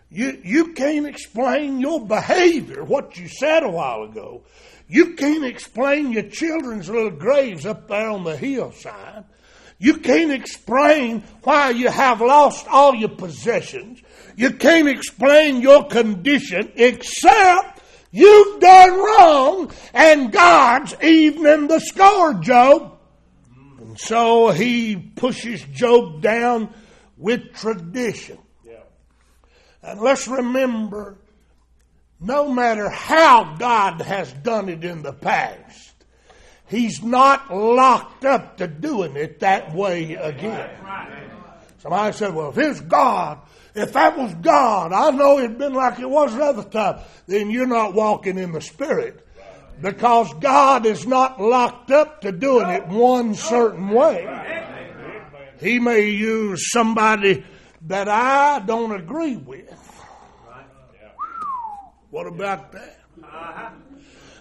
You, 0.09 0.41
you 0.43 0.73
can't 0.73 1.07
explain 1.07 1.79
your 1.79 2.05
behavior, 2.05 2.83
what 2.83 3.17
you 3.17 3.27
said 3.27 3.63
a 3.63 3.69
while 3.69 4.03
ago. 4.03 4.43
You 4.91 5.13
can't 5.13 5.45
explain 5.45 6.11
your 6.11 6.23
children's 6.23 6.89
little 6.89 7.11
graves 7.11 7.65
up 7.65 7.87
there 7.87 8.09
on 8.09 8.25
the 8.25 8.35
hillside. 8.35 9.23
You 9.79 9.99
can't 9.99 10.33
explain 10.33 11.23
why 11.43 11.69
you 11.69 11.87
have 11.87 12.19
lost 12.19 12.67
all 12.67 12.93
your 12.93 13.07
possessions. 13.07 14.01
You 14.35 14.51
can't 14.51 14.89
explain 14.89 15.61
your 15.61 15.87
condition 15.87 16.73
except 16.75 17.81
you've 18.11 18.59
done 18.59 18.99
wrong 18.99 19.71
and 19.93 20.29
God's 20.29 20.93
evening 21.01 21.67
the 21.67 21.79
score, 21.79 22.33
Job. 22.33 22.99
And 23.79 23.97
so 23.97 24.49
he 24.49 24.97
pushes 24.97 25.63
Job 25.71 26.21
down 26.21 26.73
with 27.17 27.53
tradition. 27.53 28.39
And 29.81 30.01
let's 30.01 30.27
remember, 30.27 31.17
no 32.21 32.51
matter 32.51 32.87
how 32.89 33.55
God 33.57 34.01
has 34.01 34.31
done 34.31 34.69
it 34.69 34.83
in 34.83 35.01
the 35.01 35.13
past, 35.13 35.91
He's 36.67 37.03
not 37.03 37.53
locked 37.53 38.23
up 38.23 38.57
to 38.57 38.67
doing 38.67 39.17
it 39.17 39.41
that 39.41 39.73
way 39.73 40.13
again. 40.13 40.69
Somebody 41.79 42.15
said, 42.15 42.33
well, 42.33 42.51
if 42.51 42.57
it's 42.57 42.79
God, 42.79 43.39
if 43.75 43.91
that 43.93 44.17
was 44.17 44.33
God, 44.35 44.93
I 44.93 45.09
know 45.09 45.39
it'd 45.39 45.57
been 45.57 45.73
like 45.73 45.99
it 45.99 46.09
was 46.09 46.33
the 46.33 46.43
other 46.43 46.63
time, 46.63 46.99
then 47.27 47.49
you're 47.49 47.67
not 47.67 47.93
walking 47.93 48.37
in 48.37 48.53
the 48.53 48.61
Spirit. 48.61 49.27
Because 49.81 50.33
God 50.35 50.85
is 50.85 51.07
not 51.07 51.41
locked 51.41 51.91
up 51.91 52.21
to 52.21 52.31
doing 52.31 52.69
it 52.69 52.87
one 52.87 53.33
certain 53.33 53.89
way. 53.89 54.27
He 55.59 55.79
may 55.79 56.07
use 56.07 56.71
somebody 56.71 57.43
that 57.87 58.07
I 58.07 58.59
don't 58.59 58.91
agree 58.91 59.35
with. 59.35 59.80
What 62.11 62.27
about 62.27 62.73
that? 62.73 62.99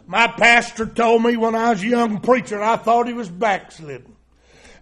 My 0.06 0.26
pastor 0.26 0.86
told 0.86 1.22
me 1.22 1.36
when 1.36 1.54
I 1.54 1.70
was 1.70 1.82
a 1.82 1.86
young 1.86 2.20
preacher, 2.20 2.60
I 2.60 2.76
thought 2.76 3.06
he 3.06 3.12
was 3.12 3.28
backslidden. 3.28 4.16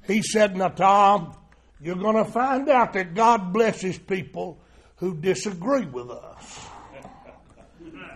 He 0.07 0.23
said, 0.23 0.57
Now, 0.57 0.69
Tom, 0.69 1.37
you're 1.81 1.97
going 1.97 2.17
to 2.17 2.25
find 2.25 2.69
out 2.69 2.95
that 2.95 3.15
God 3.15 3.53
blesses 3.53 3.99
people 3.99 4.59
who 4.97 5.15
disagree 5.15 5.85
with 5.85 6.11
us. 6.11 6.67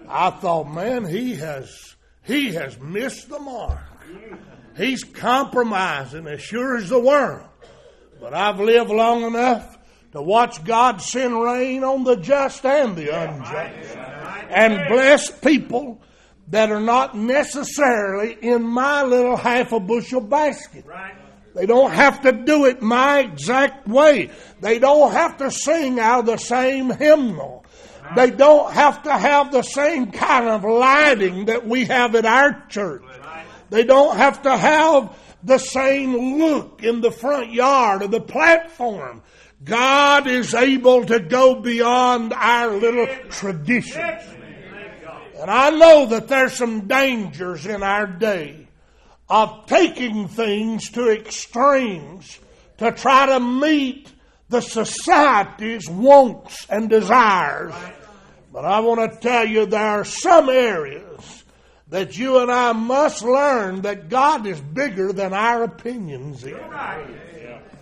I 0.09 0.31
thought, 0.31 0.73
man, 0.73 1.05
he 1.05 1.35
has 1.37 1.95
he 2.25 2.55
has 2.55 2.79
missed 2.81 3.29
the 3.29 3.39
mark. 3.39 3.79
He's 4.77 5.05
compromising 5.05 6.27
as 6.27 6.41
sure 6.41 6.77
as 6.77 6.89
the 6.89 6.99
world. 6.99 7.47
But 8.21 8.33
I've 8.33 8.61
lived 8.61 8.91
long 8.91 9.23
enough 9.23 9.79
to 10.13 10.23
watch 10.23 10.65
God 10.65 11.03
send 11.03 11.41
rain 11.41 11.85
on 11.85 12.05
the 12.05 12.17
just 12.17 12.65
and 12.65 12.97
the 12.97 13.09
unjust 13.09 13.97
and 14.53 14.89
bless 14.89 15.31
people 15.31 16.01
that 16.49 16.71
are 16.71 16.81
not 16.81 17.17
necessarily 17.17 18.37
in 18.41 18.63
my 18.63 19.03
little 19.03 19.37
half 19.37 19.73
a 19.73 19.81
bushel 19.81 20.21
basket. 20.21 20.85
Right. 20.87 21.15
They 21.55 21.67
don't 21.67 21.93
have 21.93 22.23
to 22.23 22.33
do 22.33 22.67
it 22.67 22.81
my 22.81 23.21
exact 23.21 23.87
way. 23.87 24.31
They 24.61 24.79
don't 24.79 25.13
have 25.13 25.39
to 25.39 25.51
sing 25.51 25.99
out 25.99 26.21
of 26.21 26.27
the 26.27 26.37
same 26.37 26.91
hymnal. 26.91 27.65
Right. 28.03 28.17
They 28.17 28.31
don't 28.37 28.73
have 28.73 29.03
to 29.05 29.13
have 29.13 29.53
the 29.53 29.63
same 29.63 30.13
kind 30.13 30.49
of 30.49 30.65
lighting 30.65 31.47
that 31.47 31.67
we 31.67 31.85
have 31.87 32.15
at 32.15 32.25
our 32.25 32.67
church. 32.69 33.03
Right. 33.03 33.47
They 33.71 33.85
don't 33.85 34.17
have 34.17 34.43
to 34.43 34.57
have 34.57 35.19
the 35.43 35.59
same 35.59 36.39
look 36.39 36.83
in 36.83 37.01
the 37.01 37.11
front 37.11 37.53
yard 37.53 38.03
of 38.03 38.11
the 38.11 38.21
platform. 38.21 39.23
God 39.65 40.27
is 40.27 40.55
able 40.55 41.05
to 41.07 41.21
go 41.21 41.55
beyond 41.57 42.33
our 42.33 42.69
little 42.73 43.07
traditions. 43.29 44.23
And 45.43 45.51
I 45.51 45.71
know 45.71 46.07
that 46.07 46.29
there's 46.29 46.53
some 46.53 46.87
dangers 46.87 47.67
in 47.67 47.83
our 47.83 48.07
day 48.07 48.69
of 49.29 49.67
taking 49.67 50.29
things 50.29 50.89
to 50.91 51.11
extremes 51.11 52.39
to 52.79 52.93
try 52.93 53.27
to 53.27 53.41
meet 53.41 54.13
the 54.51 54.61
society's 54.61 55.91
wants 55.91 56.65
and 56.71 56.89
desires. 56.89 57.75
But 58.53 58.65
I 58.65 58.79
want 58.79 59.01
to 59.01 59.19
tell 59.19 59.45
you 59.45 59.67
there 59.67 59.85
are 59.85 60.05
some 60.05 60.49
areas 60.49 61.43
that 61.89 62.17
you 62.17 62.39
and 62.39 62.49
I 62.49 62.71
must 62.71 63.25
learn 63.25 63.83
that 63.83 64.09
God 64.09 64.47
is 64.47 64.61
bigger 64.61 65.13
than 65.13 65.33
our 65.33 65.65
opinions 65.65 66.45
in. 66.45 66.57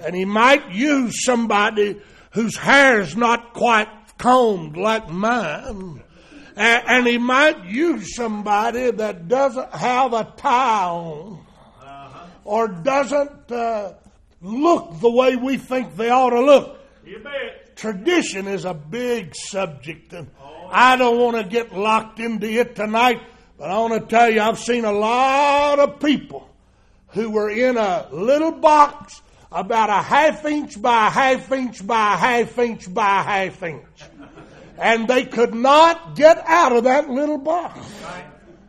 And 0.03 0.17
He 0.17 0.25
might 0.25 0.71
use 0.71 1.27
somebody 1.27 2.01
whose 2.31 2.57
hair's 2.57 3.19
not 3.19 3.53
quite 3.53 3.91
combed 4.17 4.79
like 4.79 5.11
mine 5.11 6.03
and, 6.57 6.85
and 6.87 7.07
he 7.07 7.19
might 7.19 7.65
use 7.65 8.15
somebody 8.15 8.91
that 8.91 9.29
doesn't 9.29 9.73
have 9.73 10.13
a 10.13 10.25
tie 10.37 10.89
on 10.89 11.45
uh-huh. 11.81 12.27
or 12.45 12.69
doesn't 12.69 13.53
uh, 13.53 13.95
look 14.41 15.01
the 15.01 15.11
way 15.11 15.37
we 15.37 15.57
think 15.57 15.97
they 15.97 16.11
ought 16.11 16.31
to 16.31 16.41
look. 16.41 16.79
Tradition 17.77 18.47
is 18.47 18.65
a 18.65 18.75
big 18.75 19.35
subject, 19.35 20.13
and 20.13 20.31
oh, 20.43 20.69
I 20.71 20.97
don't 20.97 21.19
want 21.19 21.37
to 21.39 21.45
get 21.45 21.73
locked 21.73 22.21
into 22.21 22.47
it 22.47 22.77
tonight, 22.77 23.23
but 23.57 23.71
I 23.71 23.79
want 23.79 23.95
to 23.95 24.07
tell 24.07 24.31
you 24.31 24.41
I've 24.41 24.59
seen 24.59 24.85
a 24.85 24.93
lot 24.93 25.79
of 25.79 25.99
people 25.99 26.49
who 27.09 27.31
were 27.31 27.51
in 27.51 27.77
a 27.77 28.09
little 28.13 28.53
box 28.53 29.23
about 29.51 29.89
a 29.89 30.03
half 30.03 30.45
inch 30.45 30.81
by 30.81 31.09
a 31.09 31.11
half 31.11 31.51
inch 31.53 31.85
by 31.85 32.15
a 32.15 32.17
half 32.17 32.59
inch 32.59 32.93
by 32.93 33.21
a 33.21 33.23
half 33.23 33.63
inch 33.63 33.85
and 34.81 35.07
they 35.07 35.25
could 35.25 35.55
not 35.55 36.17
get 36.17 36.43
out 36.47 36.73
of 36.73 36.85
that 36.85 37.11
little 37.11 37.39
box. 37.39 37.79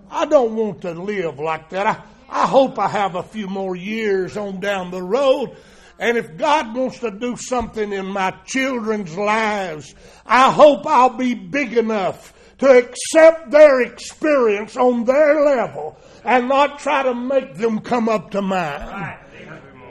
I 0.10 0.26
don't 0.26 0.56
want 0.56 0.82
to 0.82 0.92
live 0.92 1.40
like 1.40 1.70
that. 1.70 1.88
I, 1.88 2.02
I 2.30 2.48
hope 2.48 2.78
I 2.78 2.90
have 2.90 3.16
a 3.16 3.24
few 3.24 3.48
more 3.48 3.76
years 3.76 4.36
on 4.38 4.60
down 4.60 4.92
the 4.92 5.02
road 5.02 5.56
And 6.02 6.18
if 6.18 6.36
God 6.36 6.76
wants 6.76 6.98
to 7.02 7.12
do 7.12 7.36
something 7.38 7.94
in 7.94 8.08
my 8.08 8.32
children's 8.46 9.16
lives, 9.16 9.94
I 10.26 10.52
hope 10.52 10.88
I'll 10.88 11.16
be 11.16 11.36
big 11.36 11.78
enough 11.78 12.34
to 12.58 12.66
accept 12.68 13.52
their 13.52 13.82
experience 13.82 14.76
on 14.76 15.06
their 15.06 15.46
level 15.46 15.96
and 16.26 16.50
not 16.50 16.80
try 16.80 17.04
to 17.04 17.14
make 17.14 17.54
them 17.54 17.82
come 17.82 18.10
up 18.10 18.32
to 18.32 18.42
mine. 18.42 19.16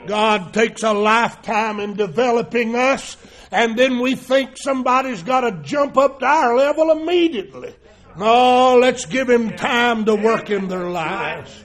God 0.05 0.53
takes 0.53 0.83
a 0.83 0.91
lifetime 0.91 1.79
in 1.79 1.93
developing 1.93 2.75
us, 2.75 3.15
and 3.51 3.77
then 3.77 3.99
we 3.99 4.15
think 4.15 4.57
somebody's 4.57 5.23
got 5.23 5.41
to 5.41 5.51
jump 5.61 5.97
up 5.97 6.19
to 6.19 6.25
our 6.25 6.55
level 6.55 6.91
immediately. 6.91 7.75
No, 8.17 8.77
let's 8.77 9.05
give 9.05 9.29
him 9.29 9.55
time 9.55 10.05
to 10.05 10.15
work 10.15 10.49
in 10.49 10.67
their 10.67 10.89
lives. 10.89 11.63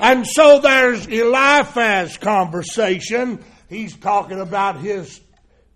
And 0.00 0.26
so 0.26 0.60
there's 0.60 1.06
Eliphaz 1.06 2.16
conversation. 2.16 3.44
He's 3.68 3.96
talking 3.96 4.40
about 4.40 4.78
his 4.80 5.20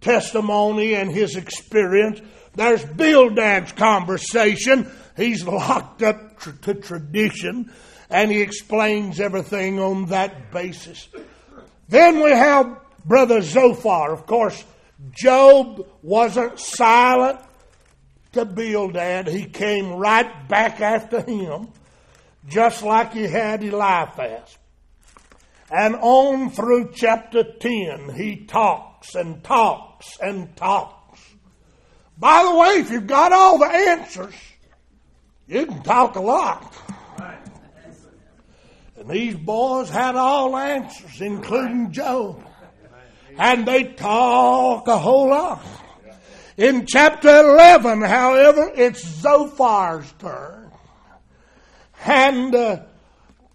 testimony 0.01 0.95
and 0.95 1.11
his 1.11 1.37
experience. 1.37 2.21
There's 2.55 2.85
Bildad's 2.85 3.73
conversation. 3.73 4.91
He's 5.17 5.45
locked 5.45 6.03
up 6.03 6.39
tr- 6.39 6.51
to 6.63 6.75
tradition 6.75 7.71
and 8.11 8.31
he 8.31 8.41
explains 8.41 9.21
everything 9.21 9.81
on 9.81 10.07
that 10.07 10.51
basis. 10.53 11.09
Then 11.89 12.23
we 12.23 12.31
have 12.31 12.79
Brother 13.05 13.43
Zophar. 13.43 14.13
Of 14.13 14.27
course, 14.27 14.63
Job 15.15 15.87
wasn't 16.03 16.59
silent 16.59 17.41
to 18.33 18.45
Bildad. 18.45 19.29
He 19.29 19.45
came 19.45 19.93
right 19.93 20.49
back 20.49 20.81
after 20.81 21.21
him, 21.21 21.69
just 22.47 22.83
like 22.83 23.13
he 23.13 23.25
had 23.25 23.63
Eliphaz. 23.63 24.59
And 25.71 25.97
on 25.97 26.51
through 26.51 26.93
chapter 26.95 27.43
10, 27.45 28.15
he 28.15 28.45
talks 28.45 29.15
and 29.15 29.43
talks 29.43 30.19
and 30.21 30.55
talks. 30.57 31.21
By 32.19 32.45
the 32.45 32.55
way, 32.55 32.81
if 32.81 32.91
you've 32.91 33.07
got 33.07 33.33
all 33.33 33.59
the 33.59 33.67
answers, 33.67 34.35
you 35.47 35.67
can 35.67 35.83
talk 35.83 36.17
a 36.17 36.21
lot. 36.21 36.75
And 38.97 39.09
these 39.09 39.35
boys 39.35 39.91
had 39.91 40.15
all 40.15 40.57
answers, 40.57 41.21
including 41.21 41.93
Job. 41.93 42.43
And 43.39 43.67
they 43.67 43.85
talk 43.85 44.89
a 44.89 44.99
whole 44.99 45.29
lot. 45.29 45.65
In 46.57 46.87
chapter 46.87 47.29
11, 47.29 48.03
however, 48.03 48.73
it's 48.77 49.05
Zophar's 49.05 50.13
turn. 50.19 50.71
And 52.05 52.55
uh, 52.55 52.83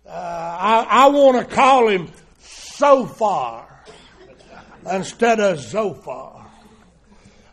uh, 0.05 0.09
I, 0.09 0.87
I 0.89 1.07
want 1.07 1.47
to 1.47 1.55
call 1.55 1.87
him 1.87 2.11
Sophar 2.39 3.83
instead 4.91 5.39
of 5.39 5.59
Zophar. 5.59 6.45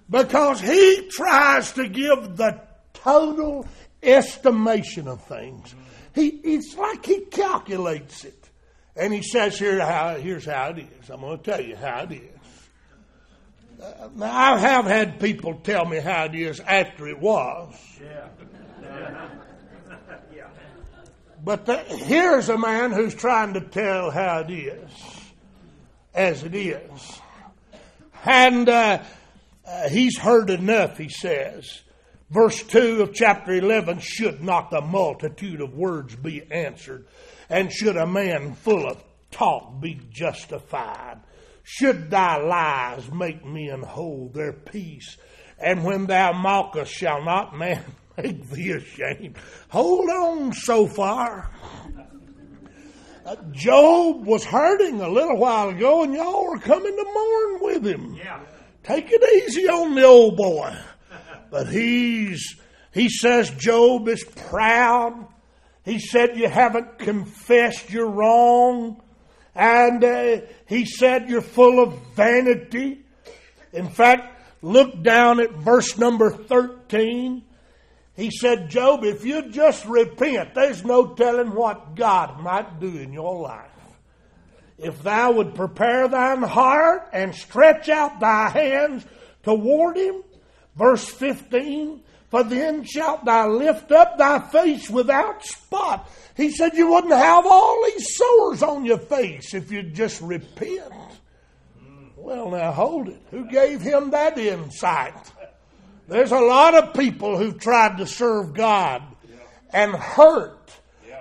Because 0.08 0.60
he 0.60 1.08
tries 1.10 1.72
to 1.72 1.88
give 1.88 2.36
the 2.36 2.60
total 2.92 3.66
estimation 4.02 5.06
of 5.06 5.22
things. 5.24 5.74
He, 6.14 6.28
it's 6.28 6.76
like 6.76 7.04
he 7.04 7.20
calculates 7.20 8.24
it. 8.24 8.45
And 8.96 9.12
he 9.12 9.22
says, 9.22 9.58
Here 9.58 9.80
how, 9.80 10.16
here's 10.16 10.44
how 10.44 10.70
it 10.70 10.78
is. 10.78 11.10
I'm 11.10 11.20
going 11.20 11.38
to 11.38 11.44
tell 11.44 11.60
you 11.60 11.76
how 11.76 12.04
it 12.04 12.12
is. 12.12 13.82
Uh, 13.82 14.08
now, 14.14 14.32
I 14.32 14.58
have 14.58 14.86
had 14.86 15.20
people 15.20 15.60
tell 15.62 15.84
me 15.84 15.98
how 15.98 16.24
it 16.24 16.34
is 16.34 16.60
after 16.60 17.06
it 17.06 17.20
was. 17.20 17.74
Yeah. 18.02 18.28
But 21.46 21.64
the, 21.64 21.76
here's 21.76 22.48
a 22.48 22.58
man 22.58 22.90
who's 22.90 23.14
trying 23.14 23.54
to 23.54 23.60
tell 23.60 24.10
how 24.10 24.40
it 24.40 24.50
is 24.50 24.90
as 26.12 26.42
it 26.42 26.56
is. 26.56 27.20
And 28.24 28.68
uh, 28.68 29.04
uh, 29.64 29.88
he's 29.88 30.18
heard 30.18 30.50
enough, 30.50 30.98
he 30.98 31.08
says. 31.08 31.82
Verse 32.30 32.60
2 32.64 33.02
of 33.02 33.14
chapter 33.14 33.52
11 33.52 34.00
Should 34.00 34.42
not 34.42 34.72
the 34.72 34.80
multitude 34.80 35.60
of 35.60 35.72
words 35.74 36.16
be 36.16 36.42
answered? 36.50 37.06
And 37.48 37.72
should 37.72 37.96
a 37.96 38.06
man 38.06 38.54
full 38.54 38.86
of 38.86 39.02
talk 39.30 39.80
be 39.80 40.00
justified? 40.10 41.20
Should 41.62 42.10
thy 42.10 42.36
lies 42.36 43.10
make 43.10 43.44
men 43.44 43.82
hold 43.82 44.34
their 44.34 44.52
peace? 44.52 45.16
And 45.58 45.84
when 45.84 46.06
thou 46.06 46.32
mockest, 46.32 46.92
shall 46.92 47.24
not 47.24 47.56
man 47.56 47.84
make 48.16 48.48
thee 48.50 48.72
ashamed? 48.72 49.36
Hold 49.70 50.08
on 50.08 50.52
so 50.52 50.86
far. 50.86 51.50
Job 53.50 54.24
was 54.24 54.44
hurting 54.44 55.00
a 55.00 55.08
little 55.08 55.36
while 55.36 55.70
ago, 55.70 56.04
and 56.04 56.14
y'all 56.14 56.48
were 56.48 56.58
coming 56.58 56.96
to 56.96 57.04
mourn 57.04 57.58
with 57.60 57.84
him. 57.86 58.14
Yeah. 58.14 58.40
Take 58.84 59.08
it 59.10 59.44
easy 59.44 59.68
on 59.68 59.96
the 59.96 60.04
old 60.04 60.36
boy. 60.36 60.76
But 61.50 61.68
he's, 61.68 62.60
he 62.92 63.08
says 63.08 63.50
Job 63.50 64.08
is 64.08 64.22
proud. 64.24 65.26
He 65.86 65.98
said 65.98 66.36
you 66.36 66.48
haven't 66.48 66.98
confessed 66.98 67.90
you're 67.90 68.10
wrong. 68.10 69.00
And 69.54 70.04
uh, 70.04 70.40
he 70.66 70.84
said 70.84 71.30
you're 71.30 71.40
full 71.40 71.82
of 71.82 71.98
vanity. 72.14 72.98
In 73.72 73.88
fact, 73.88 74.38
look 74.60 75.02
down 75.02 75.40
at 75.40 75.52
verse 75.52 75.96
number 75.96 76.30
13. 76.30 77.42
He 78.16 78.30
said, 78.30 78.68
Job, 78.68 79.04
if 79.04 79.24
you 79.24 79.48
just 79.50 79.86
repent, 79.86 80.54
there's 80.54 80.84
no 80.84 81.14
telling 81.14 81.54
what 81.54 81.94
God 81.94 82.40
might 82.40 82.80
do 82.80 82.88
in 82.88 83.14
your 83.14 83.40
life. 83.40 83.70
If 84.76 85.02
thou 85.02 85.32
would 85.32 85.54
prepare 85.54 86.08
thine 86.08 86.42
heart 86.42 87.08
and 87.14 87.34
stretch 87.34 87.88
out 87.88 88.20
thy 88.20 88.50
hands 88.50 89.06
toward 89.42 89.96
him, 89.96 90.22
Verse 90.76 91.08
15, 91.08 92.02
for 92.30 92.42
then 92.42 92.84
shalt 92.84 93.24
thou 93.24 93.48
lift 93.48 93.92
up 93.92 94.18
thy 94.18 94.40
face 94.40 94.90
without 94.90 95.44
spot. 95.44 96.10
He 96.36 96.50
said 96.50 96.74
you 96.74 96.90
wouldn't 96.90 97.12
have 97.12 97.46
all 97.46 97.84
these 97.84 98.16
sores 98.16 98.62
on 98.62 98.84
your 98.84 98.98
face 98.98 99.54
if 99.54 99.70
you'd 99.70 99.94
just 99.94 100.20
repent. 100.20 100.92
Well, 102.16 102.50
now 102.50 102.72
hold 102.72 103.08
it. 103.08 103.22
Who 103.30 103.46
gave 103.46 103.80
him 103.80 104.10
that 104.10 104.36
insight? 104.36 105.14
There's 106.08 106.32
a 106.32 106.40
lot 106.40 106.74
of 106.74 106.94
people 106.94 107.36
who've 107.36 107.58
tried 107.58 107.98
to 107.98 108.06
serve 108.06 108.54
God 108.54 109.02
and 109.70 109.92
hurt 109.94 110.72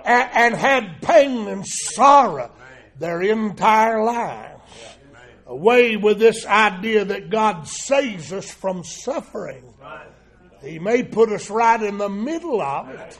and, 0.04 0.30
and 0.32 0.54
had 0.54 1.02
pain 1.02 1.48
and 1.48 1.66
sorrow 1.66 2.50
their 2.98 3.22
entire 3.22 4.02
lives 4.02 4.56
away 5.46 5.96
with 5.96 6.18
this 6.18 6.44
idea 6.44 7.04
that 7.04 7.30
God 7.30 7.68
saves 7.68 8.32
us 8.32 8.50
from 8.50 8.82
suffering. 8.82 9.62
He 10.62 10.78
may 10.78 11.02
put 11.02 11.30
us 11.30 11.50
right 11.50 11.82
in 11.82 11.98
the 11.98 12.08
middle 12.08 12.60
of 12.60 12.88
it 12.88 13.18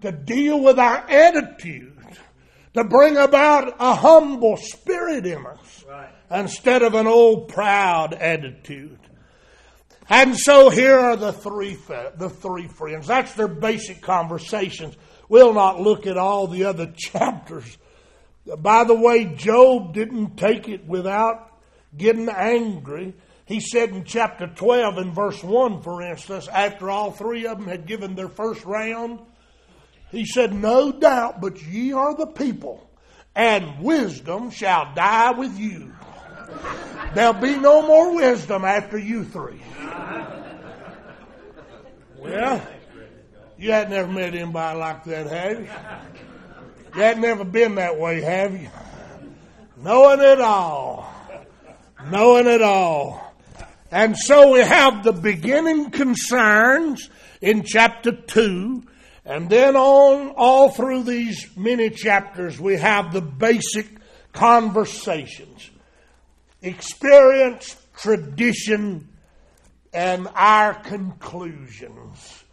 to 0.00 0.12
deal 0.12 0.60
with 0.60 0.78
our 0.78 0.98
attitude, 1.08 1.96
to 2.74 2.84
bring 2.84 3.16
about 3.16 3.76
a 3.78 3.94
humble 3.94 4.56
spirit 4.56 5.26
in 5.26 5.44
us 5.46 5.84
instead 6.30 6.82
of 6.82 6.94
an 6.94 7.06
old 7.06 7.48
proud 7.48 8.14
attitude. 8.14 8.98
And 10.10 10.36
so 10.36 10.70
here 10.70 10.98
are 10.98 11.16
the 11.16 11.32
three 11.32 11.76
the 12.16 12.30
three 12.30 12.68
friends. 12.68 13.06
That's 13.06 13.34
their 13.34 13.48
basic 13.48 14.00
conversations. 14.00 14.96
We'll 15.28 15.52
not 15.52 15.80
look 15.80 16.06
at 16.06 16.16
all 16.16 16.46
the 16.46 16.64
other 16.64 16.92
chapters 16.96 17.76
by 18.56 18.84
the 18.84 18.94
way, 18.94 19.24
Job 19.24 19.92
didn't 19.92 20.36
take 20.36 20.68
it 20.68 20.86
without 20.86 21.52
getting 21.96 22.28
angry. 22.28 23.14
He 23.48 23.60
said 23.60 23.88
in 23.88 24.04
chapter 24.04 24.46
12 24.46 24.98
and 24.98 25.14
verse 25.14 25.42
1, 25.42 25.80
for 25.80 26.02
instance, 26.02 26.48
after 26.48 26.90
all 26.90 27.12
three 27.12 27.46
of 27.46 27.56
them 27.56 27.66
had 27.66 27.86
given 27.86 28.14
their 28.14 28.28
first 28.28 28.62
round, 28.66 29.20
he 30.10 30.26
said, 30.26 30.52
No 30.52 30.92
doubt, 30.92 31.40
but 31.40 31.62
ye 31.62 31.94
are 31.94 32.14
the 32.14 32.26
people, 32.26 32.90
and 33.34 33.80
wisdom 33.80 34.50
shall 34.50 34.92
die 34.94 35.30
with 35.30 35.58
you. 35.58 35.94
There'll 37.14 37.32
be 37.32 37.56
no 37.56 37.86
more 37.86 38.14
wisdom 38.14 38.66
after 38.66 38.98
you 38.98 39.24
three. 39.24 39.62
Well, 42.18 42.68
you 43.56 43.72
had 43.72 43.88
never 43.88 44.12
met 44.12 44.34
anybody 44.34 44.78
like 44.78 45.04
that, 45.04 45.26
have 45.26 45.60
you? 45.60 45.70
You 46.94 47.02
had 47.02 47.18
never 47.18 47.44
been 47.44 47.76
that 47.76 47.98
way, 47.98 48.20
have 48.20 48.60
you? 48.60 48.68
Knowing 49.78 50.20
it 50.20 50.40
all. 50.42 51.10
Knowing 52.10 52.46
it 52.46 52.60
all. 52.60 53.27
And 53.90 54.16
so 54.16 54.52
we 54.52 54.60
have 54.60 55.02
the 55.02 55.12
beginning 55.12 55.90
concerns 55.90 57.08
in 57.40 57.62
chapter 57.64 58.12
2, 58.12 58.82
and 59.24 59.48
then 59.48 59.76
on 59.76 60.30
all 60.36 60.70
through 60.70 61.04
these 61.04 61.48
many 61.56 61.90
chapters, 61.90 62.60
we 62.60 62.76
have 62.76 63.12
the 63.12 63.22
basic 63.22 63.86
conversations 64.32 65.70
experience, 66.60 67.76
tradition, 67.96 69.08
and 69.92 70.28
our 70.34 70.74
conclusions. 70.74 72.44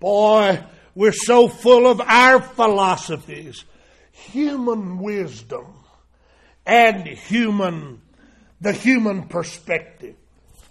Boy, 0.00 0.62
we're 0.94 1.12
so 1.12 1.48
full 1.48 1.86
of 1.86 2.00
our 2.00 2.40
philosophies 2.40 3.64
human 4.12 4.98
wisdom 4.98 5.66
and 6.66 7.06
human 7.06 8.00
the 8.60 8.72
human 8.72 9.24
perspective. 9.24 10.16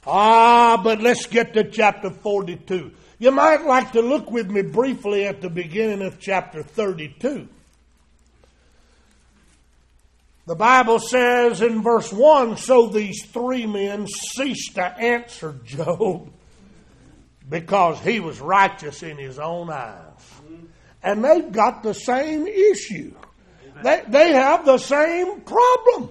Ah, 0.06 0.80
but 0.84 1.02
let's 1.02 1.26
get 1.26 1.54
to 1.54 1.64
chapter 1.64 2.10
42. 2.10 2.92
You 3.20 3.32
might 3.32 3.66
like 3.66 3.94
to 3.94 4.02
look 4.02 4.32
with 4.32 4.50
me 4.50 4.62
briefly 4.62 5.26
at 5.26 5.42
the 5.42 5.50
beginning 5.50 6.02
of 6.02 6.20
chapter 6.20 6.62
32. 6.62 7.48
The 10.46 10.56
Bible 10.56 11.00
says 11.00 11.62
in 11.62 11.82
verse 11.82 12.12
1 12.12 12.58
So 12.58 12.88
these 12.88 13.26
three 13.26 13.66
men 13.66 14.08
ceased 14.08 14.76
to 14.76 14.84
answer 14.84 15.56
Job 15.64 16.30
because 17.50 18.00
he 18.00 18.20
was 18.20 18.42
righteous 18.42 19.04
in 19.04 19.18
his 19.18 19.40
own 19.40 19.70
eyes. 19.70 20.02
And 21.02 21.24
they've 21.24 21.52
got 21.52 21.84
the 21.84 21.94
same 21.94 22.48
issue, 22.48 23.14
they, 23.84 24.04
they 24.08 24.34
have 24.34 24.66
the 24.66 24.78
same 24.78 25.42
problem. 25.42 26.10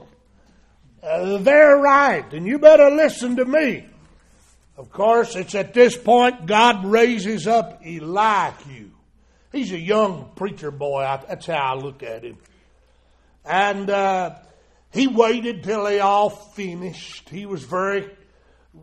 Uh, 1.02 1.38
they're 1.38 1.78
right, 1.78 2.32
and 2.32 2.46
you 2.46 2.58
better 2.58 2.88
listen 2.90 3.36
to 3.36 3.44
me. 3.44 3.84
Of 4.76 4.90
course, 4.92 5.34
it's 5.34 5.54
at 5.54 5.74
this 5.74 5.96
point 5.96 6.46
God 6.46 6.86
raises 6.86 7.46
up 7.46 7.82
Elihu. 7.84 8.90
He's 9.50 9.72
a 9.72 9.78
young 9.78 10.30
preacher 10.36 10.70
boy. 10.70 11.02
That's 11.28 11.46
how 11.46 11.54
I 11.54 11.74
look 11.74 12.02
at 12.02 12.24
him. 12.24 12.38
And 13.44 13.90
uh, 13.90 14.36
he 14.92 15.08
waited 15.08 15.64
till 15.64 15.84
they 15.84 16.00
all 16.00 16.30
finished. 16.30 17.28
He 17.28 17.46
was 17.46 17.64
very 17.64 18.08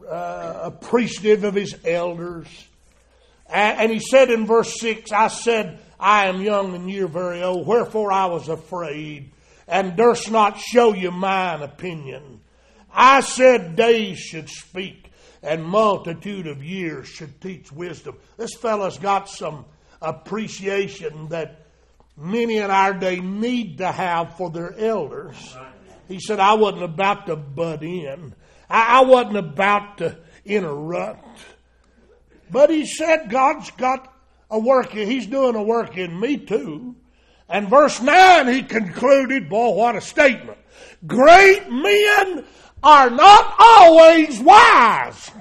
uh, 0.07 0.59
appreciative 0.61 1.43
of 1.45 1.55
his 1.55 1.75
elders. 1.85 2.47
And, 3.47 3.79
and 3.79 3.91
he 3.91 3.99
said 3.99 4.29
in 4.29 4.45
verse 4.45 4.79
6, 4.79 5.11
I 5.11 5.29
said, 5.29 5.79
I 5.99 6.27
am 6.27 6.41
young 6.41 6.75
and 6.75 6.91
you're 6.91 7.07
very 7.07 7.41
old, 7.41 7.65
wherefore 7.65 8.11
I 8.11 8.25
was 8.27 8.47
afraid 8.47 9.31
and 9.69 9.95
durst 9.95 10.31
not 10.31 10.59
show 10.59 10.93
you 10.93 11.11
mine 11.11 11.61
opinion. 11.61 12.41
I 12.91 13.21
said 13.21 13.75
days 13.75 14.19
should 14.19 14.49
speak 14.49 15.11
and 15.41 15.63
multitude 15.63 16.47
of 16.47 16.63
years 16.63 17.07
should 17.07 17.39
teach 17.39 17.71
wisdom. 17.71 18.17
This 18.37 18.55
fellow's 18.55 18.97
got 18.97 19.29
some 19.29 19.65
appreciation 20.01 21.29
that 21.29 21.67
many 22.17 22.57
in 22.57 22.69
our 22.71 22.93
day 22.93 23.19
need 23.19 23.77
to 23.77 23.91
have 23.91 24.35
for 24.35 24.49
their 24.49 24.77
elders. 24.77 25.55
He 26.07 26.19
said, 26.19 26.39
I 26.39 26.53
wasn't 26.53 26.83
about 26.83 27.27
to 27.27 27.35
butt 27.35 27.83
in. 27.83 28.33
I, 28.69 29.01
wasn't 29.01 29.37
about 29.37 29.99
to 29.99 30.17
interrupt. 30.45 31.39
But 32.51 32.69
he 32.69 32.85
said, 32.85 33.29
God's 33.29 33.71
got 33.71 34.13
a 34.49 34.59
work, 34.59 34.91
he's 34.91 35.27
doing 35.27 35.55
a 35.55 35.63
work 35.63 35.97
in 35.97 36.19
me 36.19 36.37
too. 36.37 36.95
And 37.49 37.67
verse 37.67 37.99
9, 37.99 38.47
he 38.47 38.61
concluded, 38.61 39.49
boy, 39.49 39.71
what 39.71 39.95
a 39.95 40.01
statement. 40.01 40.57
Great 41.07 41.69
men 41.69 42.45
are 42.83 43.09
not 43.09 43.55
always 43.57 44.39
wise. 44.39 45.31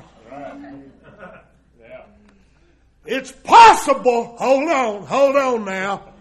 It's 3.05 3.33
possible, 3.33 4.37
hold 4.39 4.69
on, 4.69 5.07
hold 5.07 5.37
on 5.37 5.65
now. 5.65 6.13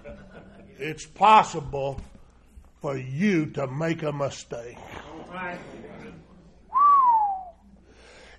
It's 0.78 1.06
possible 1.06 2.00
for 2.82 2.98
you 2.98 3.48
to 3.48 3.68
make 3.68 4.04
a 4.04 4.12
mistake. 4.12 4.78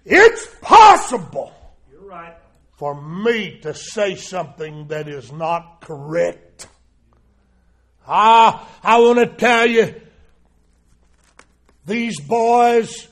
It's 0.05 0.47
possible 0.63 1.53
for 2.77 3.01
me 3.01 3.59
to 3.61 3.75
say 3.75 4.15
something 4.15 4.89
that 4.89 5.09
is 5.09 5.33
not 5.33 5.81
correct. 5.81 6.48
Ah, 8.09 8.67
I 8.83 8.99
want 9.01 9.19
to 9.19 9.27
tell 9.27 9.67
you, 9.67 9.95
these 11.85 12.19
boys 12.21 13.07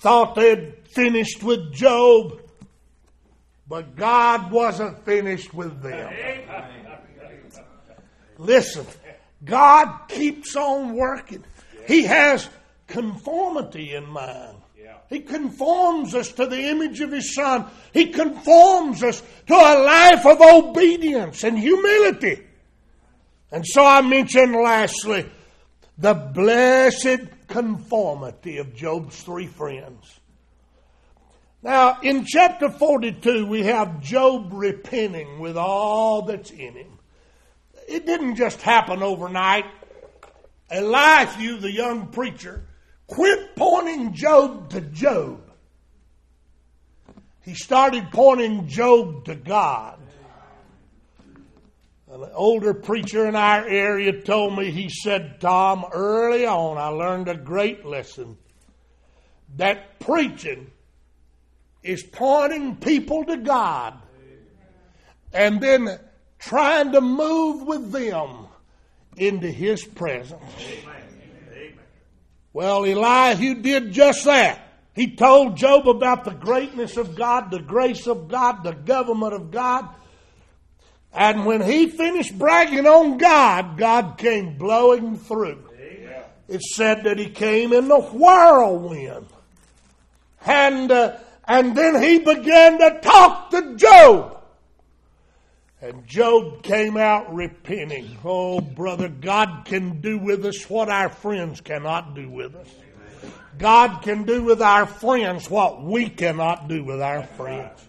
thought 0.00 0.34
they'd 0.34 0.74
finished 0.88 1.42
with 1.42 1.72
Job, 1.72 2.40
but 3.66 3.96
God 3.96 4.52
wasn't 4.52 5.02
finished 5.06 5.54
with 5.54 5.82
them. 5.82 6.12
Listen, 8.36 8.86
God 9.44 10.08
keeps 10.08 10.54
on 10.56 10.94
working. 10.94 11.42
He 11.86 12.02
has 12.02 12.48
conformity 12.86 13.94
in 13.94 14.06
mind. 14.06 14.58
He 15.08 15.20
conforms 15.20 16.14
us 16.14 16.32
to 16.32 16.46
the 16.46 16.60
image 16.60 17.00
of 17.00 17.12
His 17.12 17.34
Son. 17.34 17.66
He 17.92 18.06
conforms 18.06 19.02
us 19.02 19.22
to 19.46 19.54
a 19.54 19.82
life 19.84 20.26
of 20.26 20.40
obedience 20.40 21.44
and 21.44 21.58
humility. 21.58 22.42
And 23.54 23.64
so 23.64 23.86
I 23.86 24.00
mentioned 24.00 24.52
lastly 24.52 25.30
the 25.96 26.12
blessed 26.12 27.46
conformity 27.46 28.58
of 28.58 28.74
Job's 28.74 29.22
three 29.22 29.46
friends. 29.46 30.12
Now, 31.62 32.00
in 32.02 32.24
chapter 32.26 32.68
42, 32.68 33.46
we 33.46 33.62
have 33.62 34.00
Job 34.00 34.48
repenting 34.52 35.38
with 35.38 35.56
all 35.56 36.22
that's 36.22 36.50
in 36.50 36.74
him. 36.74 36.98
It 37.86 38.06
didn't 38.06 38.34
just 38.34 38.60
happen 38.60 39.04
overnight. 39.04 39.66
Elihu, 40.68 41.58
the 41.58 41.70
young 41.70 42.08
preacher, 42.08 42.64
quit 43.06 43.54
pointing 43.54 44.14
Job 44.14 44.70
to 44.70 44.80
Job. 44.80 45.48
He 47.42 47.54
started 47.54 48.10
pointing 48.10 48.66
Job 48.66 49.26
to 49.26 49.36
God. 49.36 50.03
An 52.14 52.30
older 52.32 52.74
preacher 52.74 53.26
in 53.26 53.34
our 53.34 53.66
area 53.66 54.12
told 54.12 54.56
me, 54.56 54.70
he 54.70 54.88
said, 54.88 55.40
Tom, 55.40 55.84
early 55.92 56.46
on 56.46 56.78
I 56.78 56.86
learned 56.86 57.26
a 57.26 57.34
great 57.34 57.84
lesson 57.84 58.38
that 59.56 59.98
preaching 59.98 60.70
is 61.82 62.04
pointing 62.04 62.76
people 62.76 63.24
to 63.24 63.36
God 63.38 63.94
and 65.32 65.60
then 65.60 65.98
trying 66.38 66.92
to 66.92 67.00
move 67.00 67.66
with 67.66 67.90
them 67.90 68.46
into 69.16 69.50
His 69.50 69.82
presence. 69.82 70.40
Well, 72.52 72.84
Elihu 72.84 73.56
did 73.56 73.90
just 73.90 74.24
that. 74.26 74.60
He 74.94 75.16
told 75.16 75.56
Job 75.56 75.88
about 75.88 76.22
the 76.22 76.30
greatness 76.30 76.96
of 76.96 77.16
God, 77.16 77.50
the 77.50 77.58
grace 77.58 78.06
of 78.06 78.28
God, 78.28 78.62
the 78.62 78.74
government 78.74 79.34
of 79.34 79.50
God. 79.50 79.88
And 81.14 81.46
when 81.46 81.62
he 81.62 81.86
finished 81.86 82.36
bragging 82.36 82.86
on 82.86 83.18
God, 83.18 83.78
God 83.78 84.18
came 84.18 84.58
blowing 84.58 85.16
through. 85.16 85.62
It 86.48 86.60
said 86.60 87.04
that 87.04 87.18
he 87.18 87.30
came 87.30 87.72
in 87.72 87.88
the 87.88 88.00
whirlwind. 88.00 89.26
And, 90.44 90.90
uh, 90.90 91.16
and 91.46 91.76
then 91.76 92.02
he 92.02 92.18
began 92.18 92.78
to 92.78 93.00
talk 93.00 93.50
to 93.50 93.76
Job. 93.76 94.42
And 95.80 96.06
Job 96.06 96.62
came 96.62 96.96
out 96.96 97.34
repenting. 97.34 98.18
Oh, 98.24 98.60
brother, 98.60 99.08
God 99.08 99.64
can 99.64 100.00
do 100.00 100.18
with 100.18 100.44
us 100.44 100.68
what 100.68 100.88
our 100.88 101.08
friends 101.08 101.60
cannot 101.60 102.14
do 102.14 102.28
with 102.28 102.54
us. 102.54 102.68
God 103.58 104.02
can 104.02 104.24
do 104.24 104.42
with 104.42 104.60
our 104.60 104.86
friends 104.86 105.48
what 105.48 105.82
we 105.82 106.08
cannot 106.08 106.68
do 106.68 106.84
with 106.84 107.00
our 107.00 107.22
friends. 107.22 107.80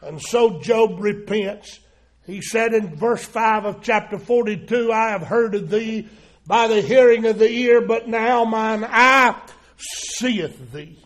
And 0.00 0.20
so 0.22 0.60
Job 0.60 1.00
repents. 1.00 1.80
He 2.26 2.42
said 2.42 2.74
in 2.74 2.96
verse 2.96 3.24
5 3.24 3.64
of 3.64 3.82
chapter 3.82 4.18
42, 4.18 4.92
I 4.92 5.10
have 5.10 5.22
heard 5.22 5.54
of 5.54 5.70
thee 5.70 6.08
by 6.46 6.66
the 6.66 6.82
hearing 6.82 7.24
of 7.24 7.38
the 7.38 7.48
ear, 7.48 7.80
but 7.80 8.08
now 8.08 8.44
mine 8.44 8.84
eye 8.84 9.40
seeth 9.76 10.72
thee. 10.72 10.98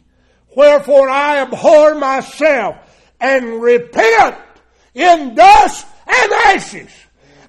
Wherefore 0.56 1.08
I 1.08 1.40
abhor 1.40 1.94
myself 1.94 2.76
and 3.20 3.60
repent 3.60 4.36
in 4.94 5.34
dust 5.34 5.86
and 6.06 6.32
ashes. 6.32 6.90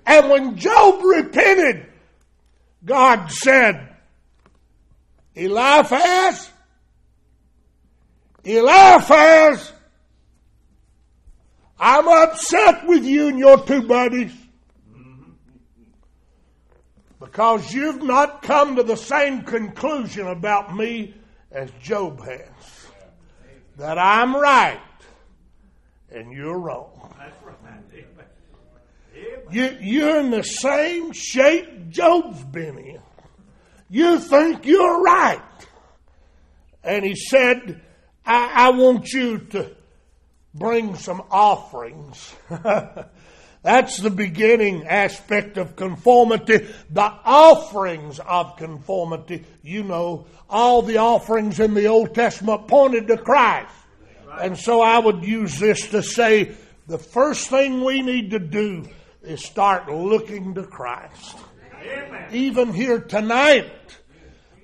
And 0.06 0.30
when 0.30 0.58
Job 0.58 1.04
repented, 1.04 1.86
God 2.84 3.32
said, 3.32 3.96
Eliphaz, 5.36 6.50
Eliphaz, 8.44 9.72
I'm 11.84 12.08
upset 12.08 12.86
with 12.86 13.04
you 13.04 13.30
and 13.30 13.40
your 13.40 13.66
two 13.66 13.82
buddies 13.82 14.32
because 17.20 17.74
you've 17.74 18.04
not 18.04 18.44
come 18.44 18.76
to 18.76 18.84
the 18.84 18.96
same 18.96 19.42
conclusion 19.42 20.28
about 20.28 20.76
me 20.76 21.16
as 21.52 21.72
Job 21.82 22.24
has. 22.24 22.88
That 23.78 23.98
I'm 23.98 24.36
right 24.36 24.80
and 26.12 26.32
you're 26.32 26.60
wrong. 26.60 27.16
You, 29.50 29.76
you're 29.82 30.20
in 30.20 30.30
the 30.30 30.44
same 30.44 31.12
shape 31.14 31.90
Job's 31.90 32.44
been 32.44 32.78
in. 32.78 33.02
You 33.90 34.20
think 34.20 34.68
you're 34.68 35.02
right. 35.02 35.42
And 36.84 37.04
he 37.04 37.16
said, 37.16 37.82
I, 38.24 38.68
I 38.68 38.70
want 38.70 39.12
you 39.14 39.40
to 39.40 39.76
bring 40.54 40.95
some 40.95 41.22
offerings 41.30 42.36
That's 43.64 43.97
the 43.97 44.10
beginning 44.10 44.88
aspect 44.88 45.58
of 45.58 45.76
conformity. 45.76 46.68
The 46.89 47.14
offerings 47.24 48.20
of 48.20 48.58
conformity. 48.58 49.45
You 49.62 49.84
know, 49.84 50.26
all 50.49 50.82
the 50.82 50.97
offerings 50.97 51.60
in 51.60 51.76
the 51.76 51.86
Old 51.86 52.16
Testament 52.16 52.68
pointed 52.68 53.08
to 53.08 53.18
Christ. 53.18 53.74
And 54.39 54.58
so 54.58 54.82
I 54.82 54.97
would 54.97 55.24
use 55.24 55.60
this 55.60 55.88
to 55.89 56.02
say 56.02 56.56
the 56.88 56.97
first 56.97 57.49
thing 57.49 57.84
we 57.84 58.02
need 58.02 58.32
to 58.32 58.39
do 58.39 58.88
is 59.22 59.43
start 59.43 59.91
looking 59.91 60.56
to 60.56 60.64
Christ. 60.64 61.38
Amen. 61.84 62.28
Even 62.32 62.74
here 62.74 62.99
tonight, 62.99 63.72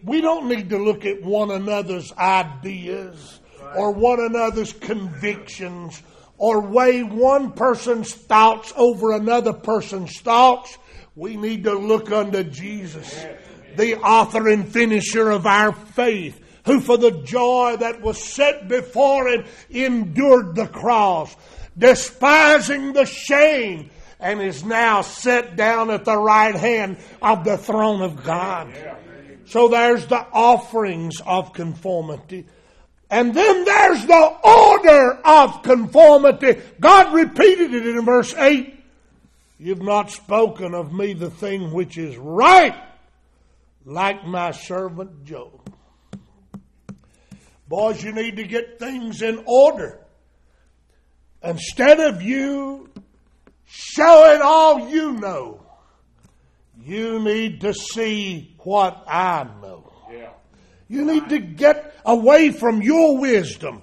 we 0.04 0.22
don't 0.22 0.48
need 0.48 0.70
to 0.70 0.78
look 0.78 1.06
at 1.06 1.22
one 1.22 1.52
another's 1.52 2.12
ideas 2.14 3.40
or 3.76 3.92
one 3.92 4.20
another's 4.20 4.74
convictions 4.74 6.02
or 6.38 6.62
weigh 6.62 7.04
one 7.04 7.52
person's 7.52 8.14
thoughts 8.14 8.72
over 8.76 9.12
another 9.12 9.54
person's 9.54 10.20
thoughts. 10.20 10.78
We 11.16 11.36
need 11.36 11.64
to 11.64 11.74
look 11.74 12.12
unto 12.12 12.44
Jesus, 12.44 13.26
the 13.76 13.98
author 14.00 14.48
and 14.48 14.68
finisher 14.68 15.32
of 15.32 15.46
our 15.48 15.74
faith, 15.74 16.40
who 16.66 16.80
for 16.80 16.98
the 16.98 17.24
joy 17.24 17.78
that 17.80 18.02
was 18.02 18.22
set 18.22 18.68
before 18.68 19.28
him 19.28 19.46
endured 19.70 20.56
the 20.56 20.68
cross, 20.68 21.36
despising 21.78 22.94
the 22.94 23.06
shame, 23.06 23.90
and 24.20 24.42
is 24.42 24.64
now 24.64 25.02
set 25.02 25.56
down 25.56 25.90
at 25.90 26.06
the 26.06 26.18
right 26.18 26.56
hand 26.56 26.98
of 27.22 27.44
the 27.44 27.58
throne 27.58 28.02
of 28.02 28.24
God. 28.24 28.74
So 29.46 29.70
there's 29.70 30.06
the 30.08 30.26
offerings 30.34 31.22
of 31.26 31.54
conformity. 31.54 32.46
And 33.10 33.34
then 33.34 33.64
there's 33.64 34.06
the 34.06 34.38
order 34.44 35.20
of 35.24 35.64
conformity. 35.64 36.62
God 36.80 37.14
repeated 37.14 37.74
it 37.74 37.88
in 37.88 38.04
verse 38.04 38.34
8. 38.34 38.74
You've 39.60 39.82
not 39.82 40.12
spoken 40.12 40.74
of 40.74 40.94
me 40.94 41.14
the 41.14 41.30
thing 41.30 41.72
which 41.72 41.98
is 41.98 42.18
right, 42.18 42.76
like 43.86 44.26
my 44.26 44.52
servant 44.52 45.24
Job. 45.24 45.52
Boys, 47.68 48.04
you 48.04 48.14
need 48.14 48.38
to 48.38 48.44
get 48.44 48.80
things 48.80 49.22
in 49.22 49.44
order. 49.46 50.00
Instead 51.44 52.00
of 52.00 52.22
you 52.22 52.90
showing 53.66 54.42
all 54.42 54.90
you 54.90 55.14
know, 55.14 55.62
you 56.82 57.20
need 57.20 57.62
to 57.62 57.74
see 57.74 58.56
what 58.60 59.04
I 59.08 59.48
know. 59.62 59.87
You 60.88 61.06
need 61.06 61.30
to 61.30 61.40
get 61.40 61.96
away 62.06 62.52
from 62.52 62.82
your 62.82 63.18
wisdom 63.18 63.82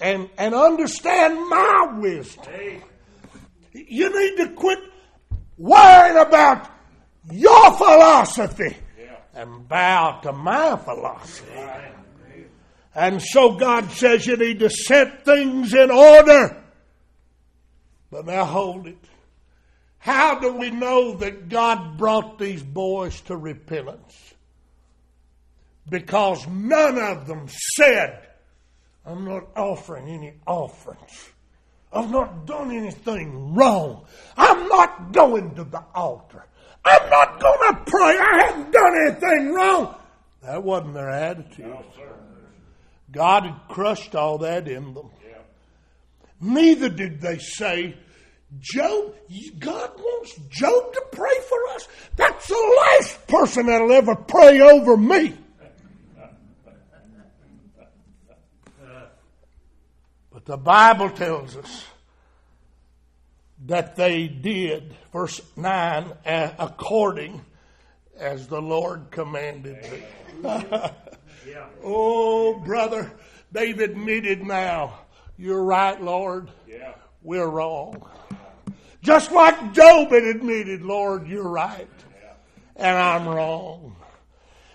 and, 0.00 0.28
and 0.36 0.54
understand 0.54 1.48
my 1.48 1.98
wisdom. 1.98 2.82
You 3.72 4.20
need 4.20 4.44
to 4.44 4.52
quit 4.54 4.80
worrying 5.56 6.18
about 6.18 6.68
your 7.30 7.72
philosophy 7.76 8.76
and 9.34 9.68
bow 9.68 10.20
to 10.22 10.32
my 10.32 10.76
philosophy. 10.76 11.52
And 12.94 13.22
so 13.22 13.54
God 13.54 13.90
says 13.90 14.26
you 14.26 14.36
need 14.36 14.58
to 14.58 14.68
set 14.68 15.24
things 15.24 15.72
in 15.72 15.90
order. 15.90 16.62
But 18.10 18.26
now 18.26 18.44
hold 18.44 18.86
it. 18.86 18.98
How 19.98 20.40
do 20.40 20.52
we 20.52 20.70
know 20.70 21.14
that 21.18 21.48
God 21.48 21.96
brought 21.96 22.38
these 22.38 22.62
boys 22.62 23.20
to 23.22 23.36
repentance? 23.36 24.31
Because 25.88 26.46
none 26.48 26.98
of 26.98 27.26
them 27.26 27.46
said, 27.76 28.28
I'm 29.04 29.24
not 29.24 29.48
offering 29.56 30.08
any 30.08 30.34
offerings. 30.46 31.30
I've 31.92 32.10
not 32.10 32.46
done 32.46 32.70
anything 32.70 33.54
wrong. 33.54 34.06
I'm 34.36 34.68
not 34.68 35.12
going 35.12 35.54
to 35.56 35.64
the 35.64 35.82
altar. 35.94 36.46
I'm 36.84 37.10
not 37.10 37.40
going 37.40 37.74
to 37.74 37.90
pray. 37.90 38.18
I 38.18 38.44
haven't 38.46 38.72
done 38.72 38.92
anything 39.06 39.54
wrong. 39.54 39.94
That 40.42 40.62
wasn't 40.62 40.94
their 40.94 41.10
attitude. 41.10 41.66
No, 41.66 41.84
God 43.12 43.44
had 43.44 43.60
crushed 43.68 44.14
all 44.14 44.38
that 44.38 44.66
in 44.66 44.94
them. 44.94 45.10
Yeah. 45.24 45.38
Neither 46.40 46.88
did 46.88 47.20
they 47.20 47.38
say, 47.38 47.94
Job, 48.58 49.14
God 49.58 49.90
wants 49.98 50.34
Job 50.48 50.92
to 50.92 51.02
pray 51.12 51.34
for 51.48 51.68
us. 51.74 51.88
That's 52.16 52.48
the 52.48 52.76
last 52.80 53.26
person 53.26 53.66
that'll 53.66 53.92
ever 53.92 54.16
pray 54.16 54.60
over 54.60 54.96
me. 54.96 55.36
But 60.44 60.52
the 60.52 60.62
Bible 60.62 61.10
tells 61.10 61.56
us 61.56 61.84
that 63.66 63.96
they 63.96 64.26
did, 64.26 64.94
verse 65.12 65.40
9, 65.56 66.12
according 66.24 67.44
as 68.18 68.48
the 68.48 68.60
Lord 68.60 69.10
commanded 69.10 70.02
them. 70.42 70.90
oh, 71.84 72.54
brother, 72.58 73.12
they've 73.52 73.78
admitted 73.78 74.42
now, 74.42 74.98
you're 75.38 75.62
right, 75.62 76.00
Lord. 76.00 76.50
Yeah. 76.68 76.94
We're 77.22 77.46
wrong. 77.46 78.08
Just 79.00 79.32
like 79.32 79.72
Job 79.72 80.10
had 80.10 80.24
admitted, 80.24 80.82
Lord, 80.82 81.26
you're 81.26 81.48
right. 81.48 81.88
And 82.76 82.96
I'm 82.96 83.28
wrong. 83.28 83.96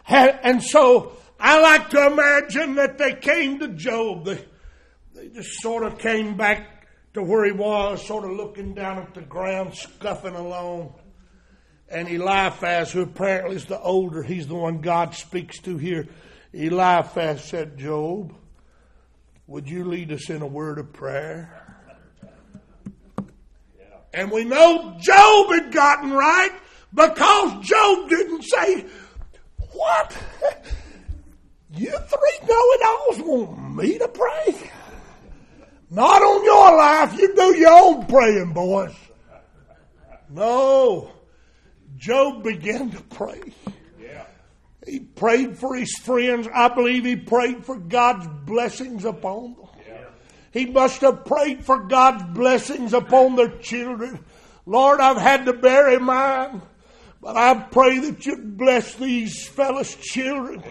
And 0.08 0.64
so 0.64 1.14
I 1.40 1.60
like 1.60 1.90
to 1.90 2.08
imagine 2.08 2.76
that 2.76 2.98
they 2.98 3.14
came 3.14 3.60
to 3.60 3.68
Job. 3.70 4.38
They 5.28 5.42
just 5.42 5.62
sort 5.62 5.84
of 5.84 5.98
came 5.98 6.38
back 6.38 6.88
to 7.14 7.24
where 7.24 7.46
he 7.46 7.52
was, 7.52 8.06
sort 8.06 8.26
of 8.26 8.32
looking 8.32 8.74
down 8.74 9.00
at 9.00 9.14
the 9.14 9.22
ground, 9.22 9.74
scuffing 9.74 10.36
along. 10.36 10.94
And 11.90 12.08
Eliphaz, 12.08 12.92
who 12.92 13.02
apparently 13.02 13.56
is 13.56 13.66
the 13.66 13.80
older, 13.80 14.24
he's 14.24 14.48
the 14.48 14.56
one 14.56 14.80
God 14.80 15.16
speaks 15.16 15.60
to 15.60 15.78
here. 15.78 16.08
Eliphaz 16.54 17.44
said, 17.44 17.78
Job, 17.78 18.34
would 19.48 19.70
you 19.70 19.86
lead 19.86 20.12
us 20.12 20.30
in 20.30 20.42
a 20.42 20.48
word 20.48 20.80
of 20.80 20.94
prayer? 20.94 21.64
And 24.14 24.32
we 24.32 24.44
know 24.44 24.98
Job 25.00 25.52
had 25.52 25.72
gotten 25.72 26.12
right 26.12 26.52
because 26.94 27.66
Job 27.66 28.10
didn't 28.10 28.44
say, 28.44 28.86
What? 29.72 30.18
You 31.72 31.92
three 31.92 32.48
know 32.48 32.48
it 32.50 32.86
alls 32.86 33.22
want 33.22 33.76
me 33.76 33.98
to 34.00 34.08
pray? 34.08 34.72
Not 35.90 36.22
on 36.22 36.44
your 36.44 36.78
life. 36.78 37.18
You 37.18 37.36
do 37.36 37.58
your 37.58 37.72
own 37.72 38.06
praying, 38.08 38.54
boys. 38.54 38.94
No. 40.30 41.12
Job 41.98 42.44
began 42.44 42.92
to 42.92 43.02
pray. 43.04 43.42
Yeah. 44.00 44.26
He 44.86 45.00
prayed 45.00 45.58
for 45.58 45.76
his 45.76 45.94
friends. 46.04 46.48
I 46.54 46.68
believe 46.68 47.06
he 47.06 47.16
prayed 47.16 47.66
for 47.66 47.78
God's 47.78 48.28
blessings 48.46 49.06
upon 49.06 49.56
them. 49.56 49.68
He 50.52 50.66
must 50.66 51.02
have 51.02 51.26
prayed 51.26 51.64
for 51.64 51.84
God's 51.84 52.24
blessings 52.34 52.94
upon 52.94 53.36
their 53.36 53.58
children. 53.60 54.24
Lord, 54.66 55.00
I've 55.00 55.22
had 55.22 55.46
to 55.46 55.54
bury 55.54 56.00
mine, 56.00 56.62
but 57.22 57.38
I 57.38 57.54
pray 57.54 58.00
that 58.00 58.26
you 58.26 58.38
bless 58.38 58.96
these 58.96 59.48
fellows' 59.48 59.96
children. 59.96 60.64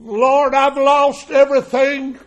Lord, 0.00 0.54
I've 0.54 0.76
lost 0.76 1.30
everything. 1.30 2.18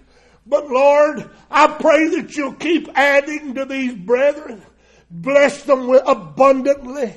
But 0.50 0.70
Lord, 0.70 1.30
I 1.52 1.68
pray 1.68 2.08
that 2.16 2.36
you'll 2.36 2.54
keep 2.54 2.90
adding 2.96 3.56
to 3.56 3.66
these 3.66 3.94
brethren. 3.96 4.64
Bless 5.12 5.64
them 5.64 5.90
abundantly. 5.90 7.14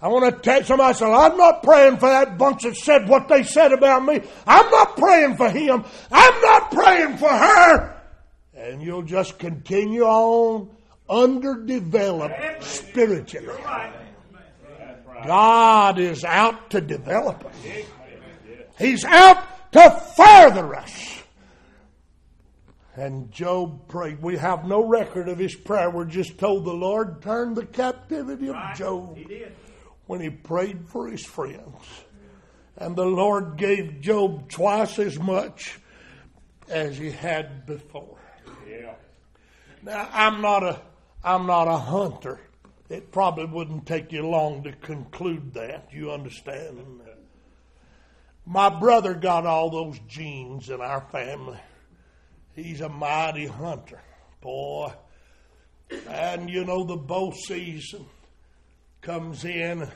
I 0.00 0.08
want 0.08 0.34
to 0.34 0.40
tell 0.40 0.62
somebody, 0.64 0.98
say, 0.98 1.06
I'm 1.06 1.36
not 1.36 1.62
praying 1.62 1.96
for 1.96 2.08
that 2.08 2.36
bunch 2.36 2.62
that 2.64 2.76
said 2.76 3.08
what 3.08 3.28
they 3.28 3.42
said 3.42 3.72
about 3.72 4.04
me. 4.04 4.20
I'm 4.46 4.70
not 4.70 4.96
praying 4.96 5.36
for 5.36 5.48
him. 5.48 5.84
I'm 6.10 6.40
not 6.42 6.70
praying 6.70 7.16
for 7.16 7.28
her. 7.28 8.02
And 8.54 8.82
you'll 8.82 9.02
just 9.02 9.38
continue 9.38 10.02
on 10.02 10.68
underdeveloped 11.08 12.62
spiritually. 12.62 13.62
God 15.26 15.98
is 15.98 16.24
out 16.24 16.70
to 16.70 16.80
develop 16.80 17.44
us. 17.44 17.54
He's 18.78 19.04
out 19.04 19.72
to 19.72 20.02
further 20.16 20.74
us. 20.74 21.23
And 22.96 23.32
Job 23.32 23.88
prayed. 23.88 24.22
We 24.22 24.36
have 24.36 24.66
no 24.66 24.84
record 24.84 25.28
of 25.28 25.38
his 25.38 25.54
prayer. 25.54 25.90
We're 25.90 26.04
just 26.04 26.38
told 26.38 26.64
the 26.64 26.72
Lord 26.72 27.22
turned 27.22 27.56
the 27.56 27.66
captivity 27.66 28.48
of 28.48 28.54
right. 28.54 28.76
Job 28.76 29.16
he 29.16 29.44
when 30.06 30.20
he 30.20 30.30
prayed 30.30 30.88
for 30.88 31.08
his 31.08 31.24
friends. 31.24 31.84
And 32.76 32.94
the 32.94 33.04
Lord 33.06 33.56
gave 33.56 34.00
Job 34.00 34.48
twice 34.48 34.98
as 34.98 35.18
much 35.18 35.78
as 36.68 36.96
he 36.96 37.10
had 37.10 37.66
before. 37.66 38.18
Yeah. 38.68 38.94
Now 39.82 40.08
I'm 40.12 40.40
not 40.40 40.62
a 40.62 40.80
I'm 41.22 41.46
not 41.46 41.68
a 41.68 41.76
hunter. 41.76 42.40
It 42.90 43.10
probably 43.10 43.46
wouldn't 43.46 43.86
take 43.86 44.12
you 44.12 44.26
long 44.26 44.62
to 44.64 44.72
conclude 44.72 45.54
that. 45.54 45.88
You 45.92 46.12
understand? 46.12 47.00
My 48.46 48.68
brother 48.68 49.14
got 49.14 49.46
all 49.46 49.70
those 49.70 49.98
genes 50.06 50.68
in 50.68 50.80
our 50.80 51.00
family. 51.10 51.58
He's 52.54 52.80
a 52.80 52.88
mighty 52.88 53.46
hunter. 53.46 54.00
Boy, 54.40 54.92
And 56.08 56.48
you 56.48 56.64
know, 56.64 56.84
the 56.84 56.96
bow 56.96 57.32
season 57.32 58.06
comes 59.00 59.44
in. 59.44 59.88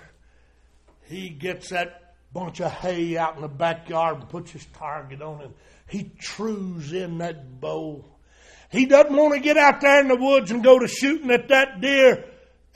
He 1.04 1.30
gets 1.30 1.70
that 1.70 2.14
bunch 2.32 2.60
of 2.60 2.70
hay 2.70 3.16
out 3.16 3.36
in 3.36 3.42
the 3.42 3.48
backyard 3.48 4.20
and 4.20 4.28
puts 4.28 4.50
his 4.50 4.66
target 4.66 5.22
on 5.22 5.40
it. 5.40 5.50
He 5.88 6.12
trues 6.18 6.92
in 6.92 7.18
that 7.18 7.60
bow. 7.60 8.04
He 8.70 8.84
doesn't 8.84 9.16
want 9.16 9.34
to 9.34 9.40
get 9.40 9.56
out 9.56 9.80
there 9.80 10.00
in 10.00 10.08
the 10.08 10.16
woods 10.16 10.50
and 10.50 10.62
go 10.62 10.78
to 10.78 10.88
shooting 10.88 11.30
at 11.30 11.48
that 11.48 11.80
deer 11.80 12.24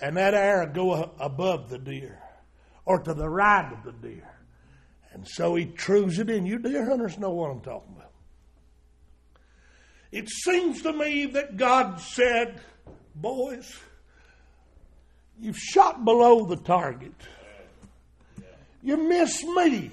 and 0.00 0.16
that 0.16 0.32
arrow 0.32 0.66
go 0.66 1.10
above 1.18 1.68
the 1.68 1.78
deer 1.78 2.18
or 2.86 3.00
to 3.00 3.12
the 3.12 3.28
right 3.28 3.70
of 3.72 3.84
the 3.84 3.92
deer. 3.92 4.28
And 5.12 5.28
so 5.28 5.54
he 5.54 5.66
trues 5.66 6.18
it 6.18 6.30
in. 6.30 6.46
You 6.46 6.58
deer 6.58 6.88
hunters 6.88 7.18
know 7.18 7.30
what 7.30 7.50
I'm 7.50 7.60
talking 7.60 7.94
about. 7.94 8.11
It 10.12 10.28
seems 10.28 10.82
to 10.82 10.92
me 10.92 11.24
that 11.26 11.56
God 11.56 11.98
said, 11.98 12.60
Boys, 13.14 13.78
you've 15.40 15.58
shot 15.58 16.04
below 16.04 16.44
the 16.44 16.56
target. 16.56 17.14
You 18.82 19.08
missed 19.08 19.44
me. 19.44 19.90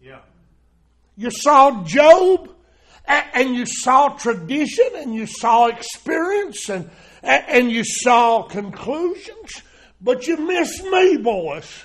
Yeah. 0.00 0.20
You 1.16 1.30
saw 1.30 1.84
Job 1.84 2.50
and 3.06 3.54
you 3.54 3.66
saw 3.66 4.10
tradition 4.10 4.88
and 4.96 5.14
you 5.14 5.26
saw 5.26 5.66
experience 5.66 6.68
and, 6.68 6.90
and 7.22 7.70
you 7.70 7.84
saw 7.84 8.42
conclusions, 8.42 9.62
but 10.00 10.26
you 10.26 10.36
missed 10.36 10.82
me, 10.84 11.16
boys. 11.18 11.84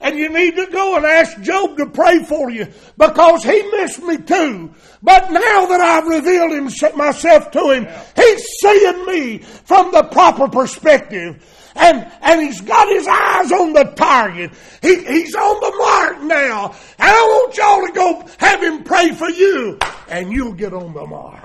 And 0.00 0.18
you 0.18 0.30
need 0.30 0.56
to 0.56 0.66
go 0.66 0.96
and 0.96 1.04
ask 1.04 1.38
Job 1.42 1.76
to 1.76 1.86
pray 1.86 2.24
for 2.24 2.50
you 2.50 2.66
because 2.96 3.44
he 3.44 3.62
missed 3.70 4.02
me 4.02 4.16
too. 4.16 4.74
But 5.02 5.30
now 5.30 5.66
that 5.66 5.80
I've 5.80 6.06
revealed 6.06 6.96
myself 6.96 7.50
to 7.50 7.70
him, 7.70 7.86
he's 8.16 8.46
seeing 8.62 9.06
me 9.06 9.38
from 9.38 9.92
the 9.92 10.04
proper 10.04 10.48
perspective. 10.48 11.44
And, 11.76 12.10
and 12.22 12.40
he's 12.40 12.60
got 12.62 12.88
his 12.88 13.06
eyes 13.06 13.52
on 13.52 13.72
the 13.72 13.84
target. 13.94 14.52
He, 14.82 15.04
he's 15.04 15.34
on 15.34 15.60
the 15.60 15.76
mark 15.78 16.22
now. 16.22 16.74
And 16.98 17.10
I 17.10 17.22
want 17.22 17.56
y'all 17.56 17.86
to 17.86 17.92
go 17.92 18.28
have 18.38 18.62
him 18.62 18.82
pray 18.84 19.12
for 19.12 19.28
you 19.28 19.78
and 20.08 20.32
you'll 20.32 20.54
get 20.54 20.72
on 20.72 20.92
the 20.92 21.06
mark. 21.06 21.44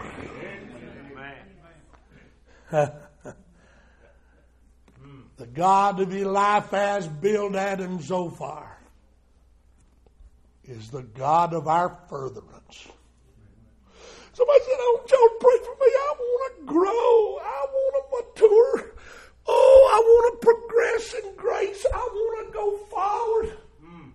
The 5.38 5.48
God 5.48 6.00
of 6.00 6.14
Eliphaz, 6.14 7.08
Bildad, 7.08 7.82
and 7.82 8.02
Zophar 8.02 8.78
is 10.64 10.90
the 10.90 11.04
God 11.04 11.54
of 11.54 11.68
our 11.68 11.90
furtherance. 12.10 12.88
Somebody 14.34 14.60
said, 14.66 14.78
Oh, 14.80 15.02
want 15.08 15.40
pray 15.40 15.58
for 15.60 15.76
me. 15.80 15.92
I 15.94 16.14
want 16.20 16.58
to 16.58 16.66
grow. 16.66 17.40
I 17.42 17.66
want 17.72 18.36
to 18.36 18.42
mature. 18.44 18.96
Oh, 19.48 19.90
I 19.94 20.00
want 20.00 20.42
to 20.42 20.46
progress 20.46 21.14
in 21.14 21.36
grace. 21.36 21.86
I 21.94 21.98
want 21.98 22.48
to 22.48 22.54
go 22.54 22.78
forward. 22.78 23.58
Hmm. 23.82 24.10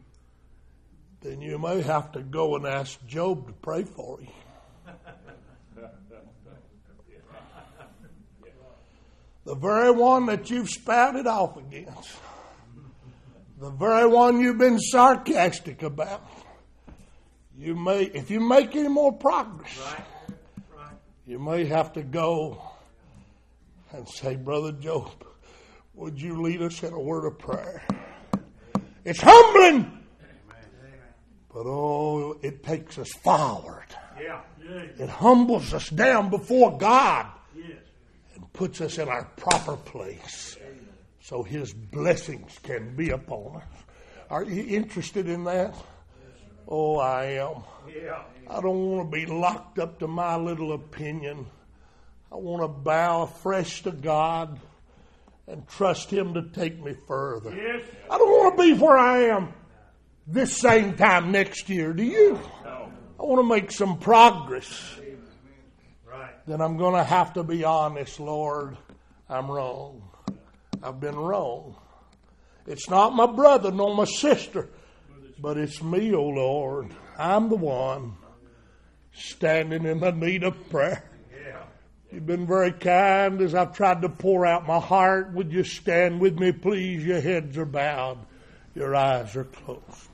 Then 1.21 1.41
you 1.41 1.59
may 1.59 1.81
have 1.83 2.13
to 2.13 2.21
go 2.21 2.57
and 2.57 2.67
ask 2.67 3.05
Job 3.07 3.47
to 3.47 3.53
pray 3.53 3.85
for 3.85 4.21
you. 4.21 4.29
The 9.51 9.57
very 9.57 9.91
one 9.91 10.27
that 10.27 10.49
you've 10.49 10.71
spouted 10.71 11.27
off 11.27 11.57
against, 11.57 12.09
the 13.59 13.71
very 13.71 14.07
one 14.07 14.39
you've 14.39 14.59
been 14.59 14.79
sarcastic 14.79 15.83
about. 15.83 16.23
You 17.59 17.75
may, 17.75 18.05
if 18.05 18.31
you 18.31 18.39
make 18.39 18.77
any 18.77 18.87
more 18.87 19.13
progress, 19.13 19.77
right. 19.77 20.05
Right. 20.79 20.95
you 21.27 21.41
may 21.41 21.65
have 21.65 21.93
to 21.95 22.03
go 22.03 22.63
and 23.91 24.09
say, 24.09 24.37
Brother 24.37 24.71
Job, 24.71 25.11
would 25.95 26.23
you 26.23 26.43
lead 26.43 26.63
us 26.63 26.85
in 26.85 26.93
a 26.93 27.01
word 27.01 27.25
of 27.25 27.37
prayer? 27.37 27.83
It's 29.05 29.21
humbling. 29.21 29.99
But 31.53 31.67
oh, 31.67 32.39
it 32.41 32.63
takes 32.63 32.99
us 32.99 33.11
forward. 33.25 33.89
Yeah. 34.17 34.43
It 34.97 35.09
humbles 35.09 35.75
us 35.75 35.89
down 35.89 36.31
before 36.31 36.79
God 36.79 37.27
puts 38.53 38.81
us 38.81 38.99
in 38.99 39.09
our 39.09 39.25
proper 39.37 39.77
place 39.77 40.57
so 41.21 41.43
His 41.43 41.73
blessings 41.73 42.59
can 42.63 42.95
be 42.97 43.11
upon 43.11 43.57
us. 43.57 43.69
Are 44.31 44.45
you 44.45 44.65
interested 44.77 45.29
in 45.29 45.45
that? 45.45 45.75
Oh, 46.69 46.99
I 46.99 47.25
am. 47.25 47.63
I 48.49 48.61
don't 48.61 48.91
want 48.91 49.11
to 49.11 49.17
be 49.17 49.27
locked 49.27 49.79
up 49.79 49.99
to 50.01 50.07
my 50.07 50.37
little 50.37 50.73
opinion. 50.73 51.47
I 52.33 52.37
want 52.37 52.63
to 52.63 52.69
bow 52.69 53.23
afresh 53.23 53.83
to 53.83 53.91
God 53.91 54.61
and 55.49 55.67
trust 55.67 56.11
Him 56.13 56.35
to 56.35 56.43
take 56.43 56.83
me 56.83 56.95
further. 57.09 57.51
I 58.09 58.19
don't 58.19 58.31
want 58.31 58.57
to 58.57 58.63
be 58.63 58.73
where 58.75 58.97
I 58.97 59.19
am 59.25 59.53
this 60.27 60.57
same 60.57 60.95
time 60.95 61.33
next 61.33 61.69
year. 61.69 61.93
Do 61.93 62.05
you? 62.05 62.39
I 63.19 63.23
want 63.23 63.41
to 63.41 63.49
make 63.49 63.73
some 63.73 63.99
progress. 63.99 65.00
Then 66.47 66.61
I'm 66.61 66.77
going 66.77 66.95
to 66.95 67.05
have 67.05 67.35
to 67.35 67.43
be 67.43 67.65
honest, 67.65 68.21
Lord. 68.21 68.77
I'm 69.29 69.51
wrong. 69.51 70.03
I've 70.83 71.01
been 71.01 71.17
wrong. 71.17 71.77
It's 72.67 72.89
not 72.89 73.15
my 73.15 73.27
brother 73.27 73.71
nor 73.71 73.95
my 73.95 74.05
sister, 74.05 74.69
but 75.39 75.57
it's 75.57 75.83
me, 75.83 76.15
O 76.15 76.19
oh 76.19 76.29
Lord. 76.29 76.95
I'm 77.19 77.49
the 77.49 77.57
one 77.57 78.15
standing 79.13 79.85
in 79.85 80.01
the 80.01 80.13
need 80.13 80.45
of 80.45 80.71
prayer. 80.71 81.05
You've 82.13 82.27
been 82.27 82.47
very 82.47 82.73
kind 82.73 83.41
as 83.41 83.55
I've 83.55 83.73
tried 83.73 84.03
to 84.03 84.09
pour 84.09 84.45
out 84.45 84.67
my 84.67 84.81
heart. 84.81 85.33
Would 85.33 85.53
you 85.53 85.63
stand 85.63 86.21
with 86.21 86.39
me, 86.41 86.51
please? 86.51 87.05
Your 87.05 87.21
heads 87.21 87.57
are 87.57 87.65
bowed, 87.65 88.19
your 88.75 88.97
eyes 88.97 89.37
are 89.37 89.45
closed. 89.45 90.10